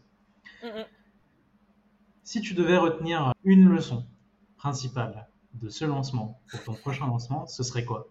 Si 2.23 2.39
tu 2.39 2.53
devais 2.53 2.77
retenir 2.77 3.33
une 3.43 3.67
leçon 3.67 4.05
principal 4.57 5.27
de 5.53 5.69
ce 5.69 5.85
lancement 5.85 6.39
pour 6.49 6.63
ton 6.63 6.73
prochain 6.73 7.07
lancement, 7.07 7.47
ce 7.47 7.63
serait 7.63 7.85
quoi? 7.85 8.07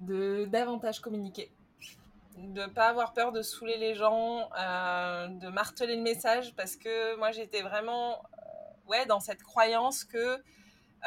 De 0.00 0.46
davantage 0.46 1.00
communiquer. 1.00 1.52
De 2.38 2.66
pas 2.66 2.88
avoir 2.88 3.12
peur 3.12 3.30
de 3.32 3.42
saouler 3.42 3.76
les 3.78 3.94
gens, 3.94 4.48
euh, 4.58 5.28
de 5.28 5.48
marteler 5.48 5.96
le 5.96 6.02
message 6.02 6.54
parce 6.56 6.76
que 6.76 7.16
moi 7.18 7.30
j'étais 7.30 7.62
vraiment 7.62 8.14
euh, 8.14 8.88
ouais, 8.88 9.06
dans 9.06 9.20
cette 9.20 9.42
croyance 9.42 10.04
que 10.04 10.42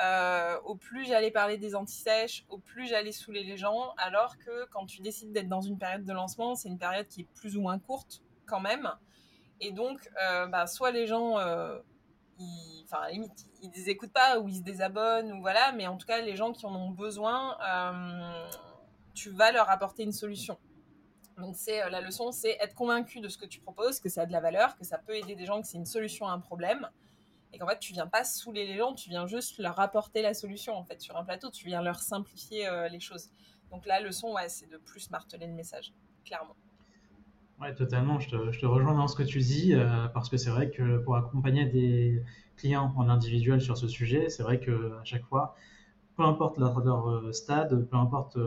euh, 0.03 0.59
au 0.65 0.75
plus 0.75 1.05
j'allais 1.05 1.31
parler 1.31 1.57
des 1.57 1.75
anti-sèches, 1.75 2.45
au 2.49 2.57
plus 2.57 2.87
j'allais 2.87 3.11
saouler 3.11 3.43
les 3.43 3.57
gens, 3.57 3.93
alors 3.97 4.37
que 4.37 4.65
quand 4.71 4.85
tu 4.85 5.01
décides 5.01 5.31
d'être 5.31 5.47
dans 5.47 5.61
une 5.61 5.77
période 5.77 6.03
de 6.03 6.13
lancement, 6.13 6.55
c'est 6.55 6.69
une 6.69 6.77
période 6.77 7.07
qui 7.07 7.21
est 7.21 7.27
plus 7.35 7.57
ou 7.57 7.61
moins 7.61 7.79
courte 7.79 8.21
quand 8.45 8.59
même. 8.59 8.91
Et 9.61 9.71
donc, 9.71 10.09
bah, 10.51 10.67
soit 10.67 10.91
les 10.91 11.07
gens, 11.07 11.37
ils, 12.39 12.83
enfin, 12.85 13.09
limite, 13.09 13.45
ils 13.61 13.71
les 13.71 13.89
écoutent 13.89 14.13
pas 14.13 14.39
ou 14.39 14.47
ils 14.47 14.57
se 14.57 14.61
désabonnent, 14.61 15.31
ou 15.33 15.41
voilà, 15.41 15.71
mais 15.73 15.87
en 15.87 15.97
tout 15.97 16.07
cas, 16.07 16.21
les 16.21 16.35
gens 16.35 16.51
qui 16.51 16.65
en 16.65 16.75
ont 16.75 16.91
besoin, 16.91 17.57
tu 19.13 19.29
vas 19.29 19.51
leur 19.51 19.69
apporter 19.69 20.03
une 20.03 20.11
solution. 20.11 20.57
Donc, 21.37 21.55
c'est 21.57 21.89
la 21.89 22.01
leçon, 22.01 22.31
c'est 22.31 22.57
être 22.61 22.75
convaincu 22.75 23.19
de 23.19 23.27
ce 23.27 23.37
que 23.37 23.45
tu 23.45 23.59
proposes, 23.59 23.99
que 23.99 24.09
ça 24.09 24.21
a 24.21 24.25
de 24.25 24.31
la 24.31 24.39
valeur, 24.39 24.75
que 24.77 24.85
ça 24.85 24.97
peut 24.97 25.15
aider 25.15 25.35
des 25.35 25.45
gens, 25.45 25.61
que 25.61 25.67
c'est 25.67 25.77
une 25.77 25.85
solution 25.85 26.27
à 26.27 26.31
un 26.31 26.39
problème 26.39 26.89
et 27.55 27.57
qu'en 27.57 27.67
fait 27.67 27.79
tu 27.79 27.93
viens 27.93 28.07
pas 28.07 28.25
saouler 28.25 28.67
les 28.67 28.77
gens, 28.77 28.93
tu 28.93 29.09
viens 29.09 29.27
juste 29.27 29.59
leur 29.59 29.79
apporter 29.79 30.21
la 30.21 30.33
solution 30.33 30.75
en 30.75 30.83
fait 30.83 30.99
sur 31.01 31.15
un 31.15 31.23
plateau, 31.23 31.49
tu 31.49 31.65
viens 31.67 31.81
leur 31.81 32.01
simplifier 32.01 32.67
euh, 32.67 32.89
les 32.89 32.99
choses. 32.99 33.29
Donc 33.71 33.85
la 33.85 34.01
leçon, 34.01 34.33
ouais, 34.33 34.49
c'est 34.49 34.67
de 34.67 34.77
plus 34.77 35.09
marteler 35.09 35.47
le 35.47 35.53
message, 35.53 35.93
clairement. 36.25 36.57
Ouais, 37.61 37.73
totalement. 37.73 38.19
Je 38.19 38.29
te, 38.29 38.65
rejoins 38.65 38.95
dans 38.95 39.07
ce 39.07 39.15
que 39.15 39.23
tu 39.23 39.39
dis 39.39 39.73
euh, 39.73 40.07
parce 40.09 40.29
que 40.29 40.37
c'est 40.37 40.49
vrai 40.49 40.69
que 40.71 40.97
pour 40.99 41.15
accompagner 41.15 41.65
des 41.65 42.21
clients 42.57 42.93
en 42.97 43.09
individuel 43.09 43.61
sur 43.61 43.77
ce 43.77 43.87
sujet, 43.87 44.29
c'est 44.29 44.43
vrai 44.43 44.59
que 44.59 44.93
à 44.99 45.03
chaque 45.03 45.25
fois, 45.25 45.55
peu 46.17 46.23
importe 46.23 46.57
leur, 46.57 47.09
euh, 47.09 47.31
stade, 47.31 47.87
peu 47.89 47.97
importe, 47.97 48.37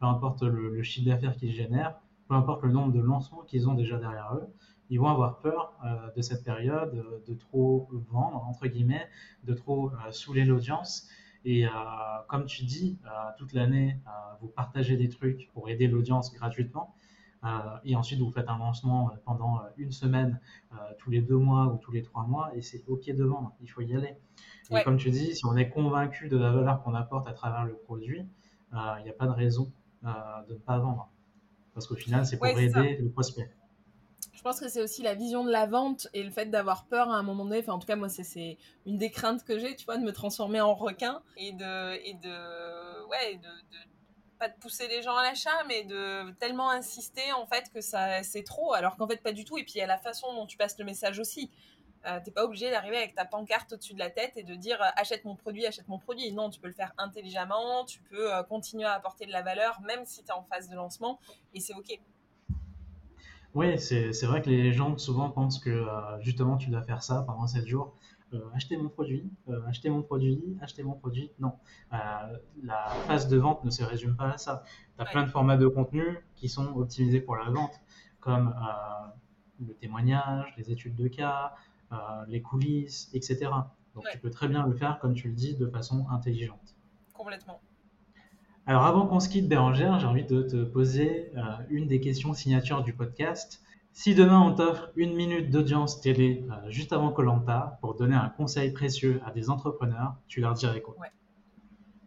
importe 0.00 0.42
le, 0.42 0.82
chiffre 0.82 1.06
d'affaires 1.06 1.36
qu'ils 1.36 1.52
génèrent, 1.52 1.98
peu 2.28 2.34
importe 2.34 2.62
le 2.62 2.72
nombre 2.72 2.92
de 2.92 3.00
lancements 3.00 3.42
qu'ils 3.42 3.68
ont 3.68 3.74
déjà 3.74 3.98
derrière 3.98 4.34
eux, 4.34 4.46
ils 4.90 5.00
vont 5.00 5.08
avoir 5.08 5.38
peur 5.38 5.72
euh, 5.84 6.10
de 6.14 6.20
cette 6.20 6.44
période, 6.44 6.94
euh, 6.94 7.24
de 7.26 7.34
trop 7.34 7.88
vendre, 8.10 8.44
entre 8.46 8.66
guillemets, 8.66 9.08
de 9.44 9.54
trop 9.54 9.88
euh, 9.90 10.12
saouler 10.12 10.44
l'audience. 10.44 11.08
Et 11.44 11.64
comme 12.28 12.46
tu 12.46 12.62
dis, 12.62 13.00
toute 13.36 13.52
l'année, 13.52 13.98
vous 14.40 14.46
partagez 14.46 14.96
des 14.96 15.08
trucs 15.08 15.50
pour 15.52 15.68
aider 15.68 15.88
l'audience 15.88 16.32
gratuitement. 16.32 16.94
Et 17.84 17.96
ensuite, 17.96 18.20
vous 18.20 18.30
faites 18.30 18.48
un 18.48 18.58
lancement 18.58 19.10
pendant 19.24 19.60
une 19.76 19.92
semaine, 19.92 20.40
tous 20.98 21.10
les 21.10 21.20
deux 21.20 21.36
mois 21.36 21.66
ou 21.66 21.78
tous 21.78 21.92
les 21.92 22.02
trois 22.02 22.24
mois, 22.24 22.50
et 22.54 22.62
c'est 22.62 22.84
OK 22.88 23.06
de 23.06 23.24
vendre, 23.24 23.52
il 23.60 23.68
faut 23.68 23.80
y 23.80 23.94
aller. 23.94 24.16
Et 24.70 24.82
comme 24.84 24.96
tu 24.96 25.10
dis, 25.10 25.34
si 25.34 25.44
on 25.46 25.56
est 25.56 25.68
convaincu 25.68 26.28
de 26.28 26.36
la 26.36 26.52
valeur 26.52 26.82
qu'on 26.82 26.94
apporte 26.94 27.28
à 27.28 27.32
travers 27.32 27.64
le 27.64 27.74
produit, 27.74 28.26
il 28.72 29.02
n'y 29.04 29.10
a 29.10 29.14
pas 29.14 29.26
de 29.26 29.32
raison 29.32 29.72
de 30.02 30.52
ne 30.52 30.58
pas 30.58 30.78
vendre. 30.78 31.08
Parce 31.74 31.86
qu'au 31.86 31.96
final, 31.96 32.26
c'est 32.26 32.36
pour 32.36 32.46
aider 32.46 32.98
le 33.00 33.10
prospect 33.10 33.50
je 34.42 34.48
pense 34.48 34.58
que 34.58 34.68
c'est 34.68 34.82
aussi 34.82 35.02
la 35.02 35.14
vision 35.14 35.44
de 35.44 35.52
la 35.52 35.66
vente 35.66 36.08
et 36.14 36.24
le 36.24 36.32
fait 36.32 36.46
d'avoir 36.46 36.86
peur 36.86 37.08
à 37.08 37.16
un 37.16 37.22
moment 37.22 37.44
donné. 37.44 37.60
Enfin, 37.60 37.74
en 37.74 37.78
tout 37.78 37.86
cas, 37.86 37.94
moi, 37.94 38.08
c'est 38.08 38.58
une 38.86 38.98
des 38.98 39.08
craintes 39.08 39.44
que 39.44 39.56
j'ai, 39.56 39.76
tu 39.76 39.84
vois, 39.84 39.98
de 39.98 40.02
me 40.02 40.10
transformer 40.10 40.60
en 40.60 40.74
requin 40.74 41.22
et 41.36 41.52
de, 41.52 41.94
et 42.04 42.14
de, 42.14 43.06
ouais, 43.08 43.36
de, 43.36 43.48
pas 44.42 44.48
de 44.48 44.56
pousser 44.58 44.88
les 44.88 45.02
gens 45.02 45.14
à 45.14 45.22
l'achat, 45.22 45.62
mais 45.68 45.84
de 45.84 46.32
tellement 46.40 46.68
insister 46.70 47.32
en 47.32 47.46
fait 47.46 47.70
que 47.72 47.80
ça, 47.80 48.24
c'est 48.24 48.42
trop, 48.42 48.72
alors 48.72 48.96
qu'en 48.96 49.06
fait 49.06 49.22
pas 49.22 49.30
du 49.32 49.44
tout. 49.44 49.56
Et 49.56 49.62
puis 49.62 49.74
il 49.76 49.78
y 49.78 49.82
a 49.82 49.86
la 49.86 49.98
façon 49.98 50.34
dont 50.34 50.46
tu 50.46 50.56
passes 50.56 50.76
le 50.80 50.84
message 50.84 51.20
aussi. 51.20 51.48
Euh, 52.06 52.18
t'es 52.24 52.32
pas 52.32 52.42
obligé 52.42 52.68
d'arriver 52.68 52.96
avec 52.96 53.14
ta 53.14 53.24
pancarte 53.24 53.72
au-dessus 53.72 53.94
de 53.94 54.00
la 54.00 54.10
tête 54.10 54.32
et 54.34 54.42
de 54.42 54.56
dire 54.56 54.82
euh, 54.82 54.86
achète 54.96 55.24
mon 55.24 55.36
produit, 55.36 55.64
achète 55.64 55.86
mon 55.86 56.00
produit. 56.00 56.32
Non, 56.32 56.50
tu 56.50 56.58
peux 56.58 56.66
le 56.66 56.74
faire 56.74 56.92
intelligemment, 56.98 57.84
tu 57.84 58.00
peux 58.10 58.34
euh, 58.34 58.42
continuer 58.42 58.84
à 58.84 58.94
apporter 58.94 59.26
de 59.26 59.30
la 59.30 59.42
valeur 59.42 59.80
même 59.82 60.04
si 60.04 60.24
tu 60.24 60.30
es 60.30 60.32
en 60.32 60.42
phase 60.42 60.68
de 60.68 60.74
lancement 60.74 61.20
et 61.54 61.60
c'est 61.60 61.74
ok. 61.74 62.00
Oui, 63.54 63.78
c'est 63.78 64.24
vrai 64.24 64.42
que 64.42 64.50
les 64.50 64.72
gens 64.72 64.98
souvent 64.98 65.30
pensent 65.30 65.60
que 65.60 65.70
euh, 65.70 66.20
justement 66.20 66.56
tu 66.56 66.70
dois 66.70 66.82
faire 66.82 67.04
ça 67.04 67.22
pendant 67.26 67.46
7 67.46 67.64
jours. 67.66 67.94
Euh, 68.34 68.40
acheter 68.54 68.76
mon 68.76 68.88
produit, 68.88 69.30
euh, 69.48 69.60
acheter 69.66 69.90
mon 69.90 70.02
produit, 70.02 70.40
acheter 70.60 70.82
mon 70.82 70.94
produit. 70.94 71.30
Non, 71.38 71.52
la 71.90 72.88
phase 73.06 73.28
de 73.28 73.36
vente 73.36 73.64
ne 73.64 73.70
se 73.70 73.82
résume 73.82 74.16
pas 74.16 74.30
à 74.30 74.38
ça. 74.38 74.62
Tu 74.96 75.02
as 75.02 75.04
plein 75.04 75.24
de 75.24 75.30
formats 75.30 75.56
de 75.56 75.66
contenu 75.66 76.18
qui 76.36 76.48
sont 76.48 76.74
optimisés 76.76 77.20
pour 77.20 77.36
la 77.36 77.50
vente, 77.50 77.80
comme 78.20 78.54
le 79.60 79.74
témoignage, 79.74 80.54
les 80.56 80.70
études 80.70 80.96
de 80.96 81.08
cas, 81.08 81.54
les 82.28 82.40
coulisses, 82.40 83.10
etc. 83.12 83.50
Donc 83.94 84.04
tu 84.10 84.18
peux 84.18 84.30
très 84.30 84.48
bien 84.48 84.66
le 84.66 84.74
faire, 84.74 84.98
comme 84.98 85.14
tu 85.14 85.28
le 85.28 85.34
dis, 85.34 85.54
de 85.56 85.66
façon 85.66 86.06
intelligente. 86.10 86.76
Complètement. 87.12 87.60
Alors 88.64 88.84
avant 88.84 89.06
qu'on 89.06 89.18
se 89.18 89.28
quitte 89.28 89.48
Bérangère, 89.48 89.98
j'ai 89.98 90.06
envie 90.06 90.24
de 90.24 90.42
te 90.42 90.62
poser 90.62 91.32
euh, 91.36 91.40
une 91.68 91.88
des 91.88 92.00
questions 92.00 92.32
signature 92.32 92.84
du 92.84 92.92
podcast. 92.92 93.60
Si 93.94 94.14
demain 94.14 94.40
on 94.40 94.54
t'offre 94.54 94.90
une 94.96 95.14
minute 95.14 95.50
d'audience 95.50 96.00
télé 96.00 96.46
euh, 96.50 96.70
juste 96.70 96.94
avant 96.94 97.12
Colanta 97.12 97.78
pour 97.82 97.94
donner 97.94 98.16
un 98.16 98.30
conseil 98.30 98.72
précieux 98.72 99.20
à 99.26 99.30
des 99.32 99.50
entrepreneurs, 99.50 100.14
tu 100.28 100.40
leur 100.40 100.54
dirais 100.54 100.80
quoi? 100.80 100.96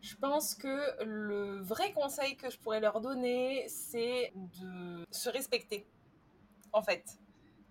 Je 0.02 0.16
pense 0.16 0.56
que 0.56 1.04
le 1.04 1.62
vrai 1.62 1.92
conseil 1.94 2.38
que 2.38 2.50
je 2.50 2.58
pourrais 2.58 2.80
leur 2.80 3.02
donner, 3.02 3.66
c'est 3.68 4.34
de 4.36 5.06
se 5.12 5.30
respecter. 5.30 5.88
En 6.74 6.82
fait, 6.82 7.20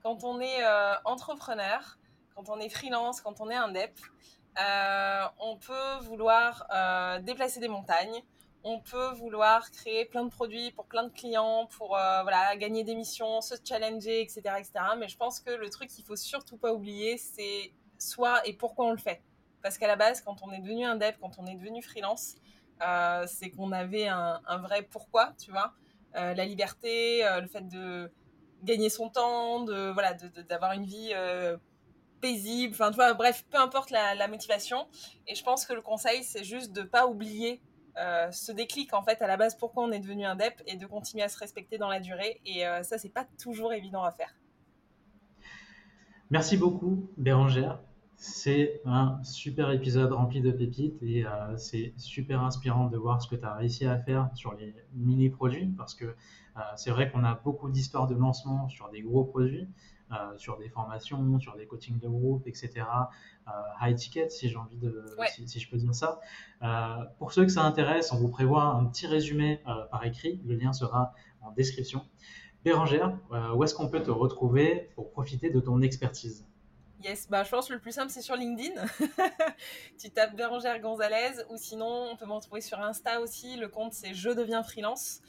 quand 0.03 0.22
on 0.22 0.40
est 0.40 0.64
euh, 0.64 0.94
entrepreneur, 1.05 1.98
quand 2.37 2.48
on 2.48 2.59
est 2.59 2.68
freelance, 2.68 3.20
quand 3.20 3.40
on 3.40 3.50
est 3.50 3.57
indep, 3.57 3.98
on 5.40 5.57
peut 5.57 6.05
vouloir 6.05 6.66
déplacer 7.22 7.61
des 7.61 7.68
montagnes, 7.68 8.22
on 8.64 8.81
peut 8.81 9.12
vouloir 9.12 9.70
créer 9.70 10.07
plein 10.07 10.24
de 10.24 10.31
produits 10.31 10.72
pour 10.72 10.87
plein 10.87 11.05
de 11.05 11.12
clients, 11.12 11.68
pour 11.77 11.96
euh, 11.96 12.22
voilà, 12.22 12.57
gagner 12.57 12.83
des 12.83 12.94
missions, 12.94 13.42
se 13.42 13.55
challenger, 13.62 14.22
etc., 14.22 14.40
etc. 14.59 14.72
Mais 14.98 15.07
je 15.07 15.18
pense 15.18 15.38
que 15.38 15.50
le 15.50 15.68
truc 15.68 15.90
qu'il 15.90 16.05
faut 16.05 16.16
surtout 16.16 16.57
pas 16.57 16.72
oublier, 16.72 17.18
c'est 17.18 17.72
soit 17.98 18.46
et 18.48 18.55
pourquoi 18.55 18.87
on 18.87 18.92
le 18.92 18.98
fait. 18.98 19.22
Parce 19.62 19.77
qu'à 19.77 19.87
la 19.87 19.96
base, 19.96 20.22
quand 20.22 20.42
on 20.42 20.50
est 20.50 20.61
devenu 20.61 20.85
un 20.85 20.96
dev, 20.96 21.12
quand 21.20 21.33
on 21.38 21.46
est 21.46 21.55
devenu 21.55 21.83
freelance, 21.83 22.37
euh, 22.83 23.27
c'est 23.27 23.50
qu'on 23.50 23.70
avait 23.70 24.09
un, 24.09 24.40
vrai 24.62 24.83
pourquoi, 24.83 25.35
tu 25.38 25.50
vois. 25.50 25.74
Euh, 26.16 26.33
la 26.33 26.44
liberté, 26.46 27.22
le 27.40 27.46
fait 27.46 27.68
de 27.68 28.11
gagner 28.62 28.88
son 28.88 29.11
temps, 29.11 29.61
de 29.61 29.90
voilà, 29.90 30.14
d'avoir 30.48 30.72
une 30.72 30.85
vie 30.85 31.12
paisible, 32.22 32.72
enfin 32.72 32.88
tu 32.88 32.96
vois, 32.96 33.12
bref, 33.12 33.44
peu 33.50 33.59
importe 33.59 33.90
la, 33.90 34.14
la 34.14 34.27
motivation. 34.27 34.88
Et 35.27 35.35
je 35.35 35.44
pense 35.44 35.66
que 35.66 35.74
le 35.74 35.83
conseil, 35.83 36.24
c'est 36.24 36.44
juste 36.44 36.72
de 36.72 36.83
pas 36.83 37.07
oublier 37.07 37.61
euh, 37.96 38.30
ce 38.33 38.50
déclic 38.50 38.92
en 38.92 39.02
fait 39.02 39.22
à 39.22 39.26
la 39.26 39.37
base 39.37 39.57
pourquoi 39.57 39.85
on 39.85 39.92
est 39.92 40.00
devenu 40.00 40.24
un 40.24 40.35
DEP 40.35 40.62
et 40.66 40.76
de 40.76 40.87
continuer 40.87 41.22
à 41.22 41.28
se 41.28 41.38
respecter 41.38 41.78
dans 41.78 41.88
la 41.88 42.00
durée 42.00 42.40
et 42.44 42.66
euh, 42.66 42.83
ça 42.83 42.98
c'est 42.98 43.09
pas 43.09 43.24
toujours 43.40 43.72
évident 43.72 44.02
à 44.02 44.11
faire. 44.11 44.35
Merci 46.30 46.57
beaucoup 46.57 47.09
Bérangère. 47.16 47.80
C'est 48.16 48.80
un 48.85 49.22
super 49.22 49.70
épisode 49.70 50.12
rempli 50.12 50.40
de 50.40 50.50
pépites 50.50 51.00
et 51.02 51.26
euh, 51.26 51.57
c'est 51.57 51.94
super 51.96 52.42
inspirant 52.42 52.88
de 52.88 52.96
voir 52.96 53.22
ce 53.22 53.28
que 53.28 53.37
tu 53.37 53.44
as 53.44 53.54
réussi 53.54 53.87
à 53.87 53.98
faire 53.98 54.30
sur 54.35 54.54
les 54.54 54.74
mini-produits 54.94 55.72
parce 55.76 55.94
que 55.94 56.14
c'est 56.76 56.90
vrai 56.90 57.11
qu'on 57.11 57.24
a 57.24 57.35
beaucoup 57.35 57.68
d'histoires 57.68 58.07
de 58.07 58.14
lancement 58.14 58.68
sur 58.68 58.88
des 58.88 59.02
gros 59.02 59.24
produits, 59.24 59.68
euh, 60.14 60.37
sur 60.37 60.59
des 60.59 60.68
formations, 60.68 61.38
sur 61.40 61.57
des 61.57 61.66
coachings 61.66 61.98
de 61.98 62.09
groupe, 62.09 62.46
etc. 62.46 62.70
Euh, 63.48 63.50
high 63.81 63.96
ticket, 63.96 64.29
si 64.29 64.48
j'ai 64.48 64.57
envie 64.57 64.77
de, 64.77 65.05
si, 65.46 65.59
je 65.59 65.70
peux 65.70 65.77
dire 65.77 65.94
ça. 65.94 66.20
Euh, 66.62 66.96
pour 67.18 67.33
ceux 67.33 67.44
que 67.44 67.50
ça 67.50 67.64
intéresse, 67.64 68.12
on 68.12 68.18
vous 68.18 68.29
prévoit 68.29 68.64
un 68.64 68.85
petit 68.87 69.07
résumé 69.07 69.61
par 69.90 70.05
écrit. 70.05 70.40
Le 70.44 70.55
lien 70.57 70.72
sera 70.72 71.12
en 71.40 71.50
description. 71.53 72.03
Bérangère, 72.64 73.18
où 73.55 73.62
est-ce 73.62 73.74
qu'on 73.74 73.88
peut 73.88 74.03
te 74.03 74.11
retrouver 74.11 74.90
pour 74.94 75.11
profiter 75.11 75.50
de 75.50 75.61
ton 75.61 75.83
expertise? 75.83 76.46
Yes, 77.05 77.29
bah, 77.29 77.45
je 77.45 77.51
pense 77.51 77.69
que 77.69 77.75
le 77.75 77.81
plus 77.81 77.93
simple, 77.93 78.11
c'est 78.11 78.23
sur 78.23 78.35
LinkedIn. 78.35 78.81
tu 80.01 80.11
tapes 80.11 80.35
Bérangère 80.35 80.81
Gonzalez 80.81 81.35
ou 81.51 81.59
sinon, 81.59 82.09
on 82.11 82.17
peut 82.17 82.25
me 82.25 82.33
retrouver 82.33 82.62
sur 82.62 82.81
Insta 82.81 83.21
aussi. 83.21 83.57
Le 83.57 83.69
compte, 83.69 83.93
c'est 83.93 84.14
Je 84.14 84.31
deviens 84.31 84.62
freelance. 84.62 85.21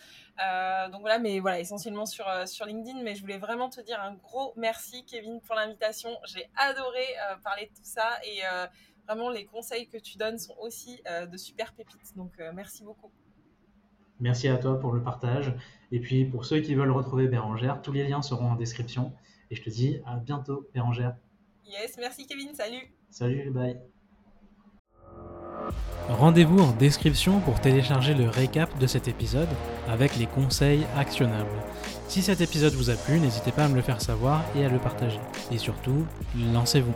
Euh, 0.42 0.90
donc 0.90 1.02
voilà, 1.02 1.20
mais 1.20 1.42
voilà, 1.42 1.60
essentiellement 1.60 2.06
sur, 2.06 2.30
euh, 2.30 2.46
sur 2.46 2.66
LinkedIn. 2.66 3.04
Mais 3.04 3.14
je 3.14 3.20
voulais 3.20 3.40
vraiment 3.40 3.70
te 3.70 3.82
dire 3.82 4.00
un 4.00 4.14
gros 4.14 4.54
merci, 4.56 5.04
Kevin, 5.04 5.42
pour 5.42 5.54
l'invitation. 5.56 6.12
J'ai 6.24 6.50
adoré 6.56 7.04
euh, 7.30 7.36
parler 7.44 7.66
de 7.66 7.76
tout 7.76 7.84
ça 7.84 8.20
et 8.24 8.40
vraiment 9.06 9.30
les 9.30 9.46
conseils 9.46 9.90
que 9.90 9.98
tu 9.98 10.18
donnes 10.18 10.40
sont 10.40 10.56
aussi 10.62 11.04
de 11.30 11.38
super 11.38 11.74
pépites. 11.74 12.16
Donc 12.16 12.32
merci 12.54 12.84
beaucoup. 12.84 13.12
Merci 14.22 14.48
à 14.48 14.58
toi 14.58 14.80
pour 14.80 14.94
le 14.94 15.04
partage. 15.04 15.54
Et 15.92 16.00
puis 16.00 16.24
pour 16.24 16.46
ceux 16.46 16.62
qui 16.62 16.74
veulent 16.74 16.92
retrouver 16.92 17.28
Bérangère, 17.28 17.82
tous 17.82 17.92
les 17.92 18.08
liens 18.08 18.22
seront 18.22 18.52
en 18.52 18.56
description. 18.56 19.14
Et 19.52 19.56
je 19.56 19.62
te 19.62 19.70
dis 19.70 20.00
à 20.06 20.16
bientôt, 20.16 20.68
Bérangère. 20.74 21.16
Yes, 21.66 21.98
merci 21.98 22.28
Kevin, 22.28 22.54
salut. 22.54 22.94
Salut, 23.10 23.50
bye. 23.52 23.76
Rendez-vous 26.08 26.60
en 26.60 26.72
description 26.74 27.40
pour 27.40 27.60
télécharger 27.60 28.14
le 28.14 28.30
récap 28.30 28.78
de 28.78 28.86
cet 28.86 29.08
épisode 29.08 29.50
avec 29.88 30.16
les 30.18 30.28
conseils 30.28 30.86
actionnables. 30.96 31.50
Si 32.08 32.22
cet 32.22 32.42
épisode 32.42 32.74
vous 32.74 32.92
a 32.92 32.96
plu, 32.96 33.20
n'hésitez 33.20 33.52
pas 33.52 33.66
à 33.66 33.68
me 33.68 33.76
le 33.76 33.82
faire 33.82 34.00
savoir 34.00 34.44
et 34.56 34.64
à 34.64 34.70
le 34.70 34.78
partager. 34.78 35.20
Et 35.52 35.58
surtout, 35.58 36.06
lancez-vous. 36.54 36.94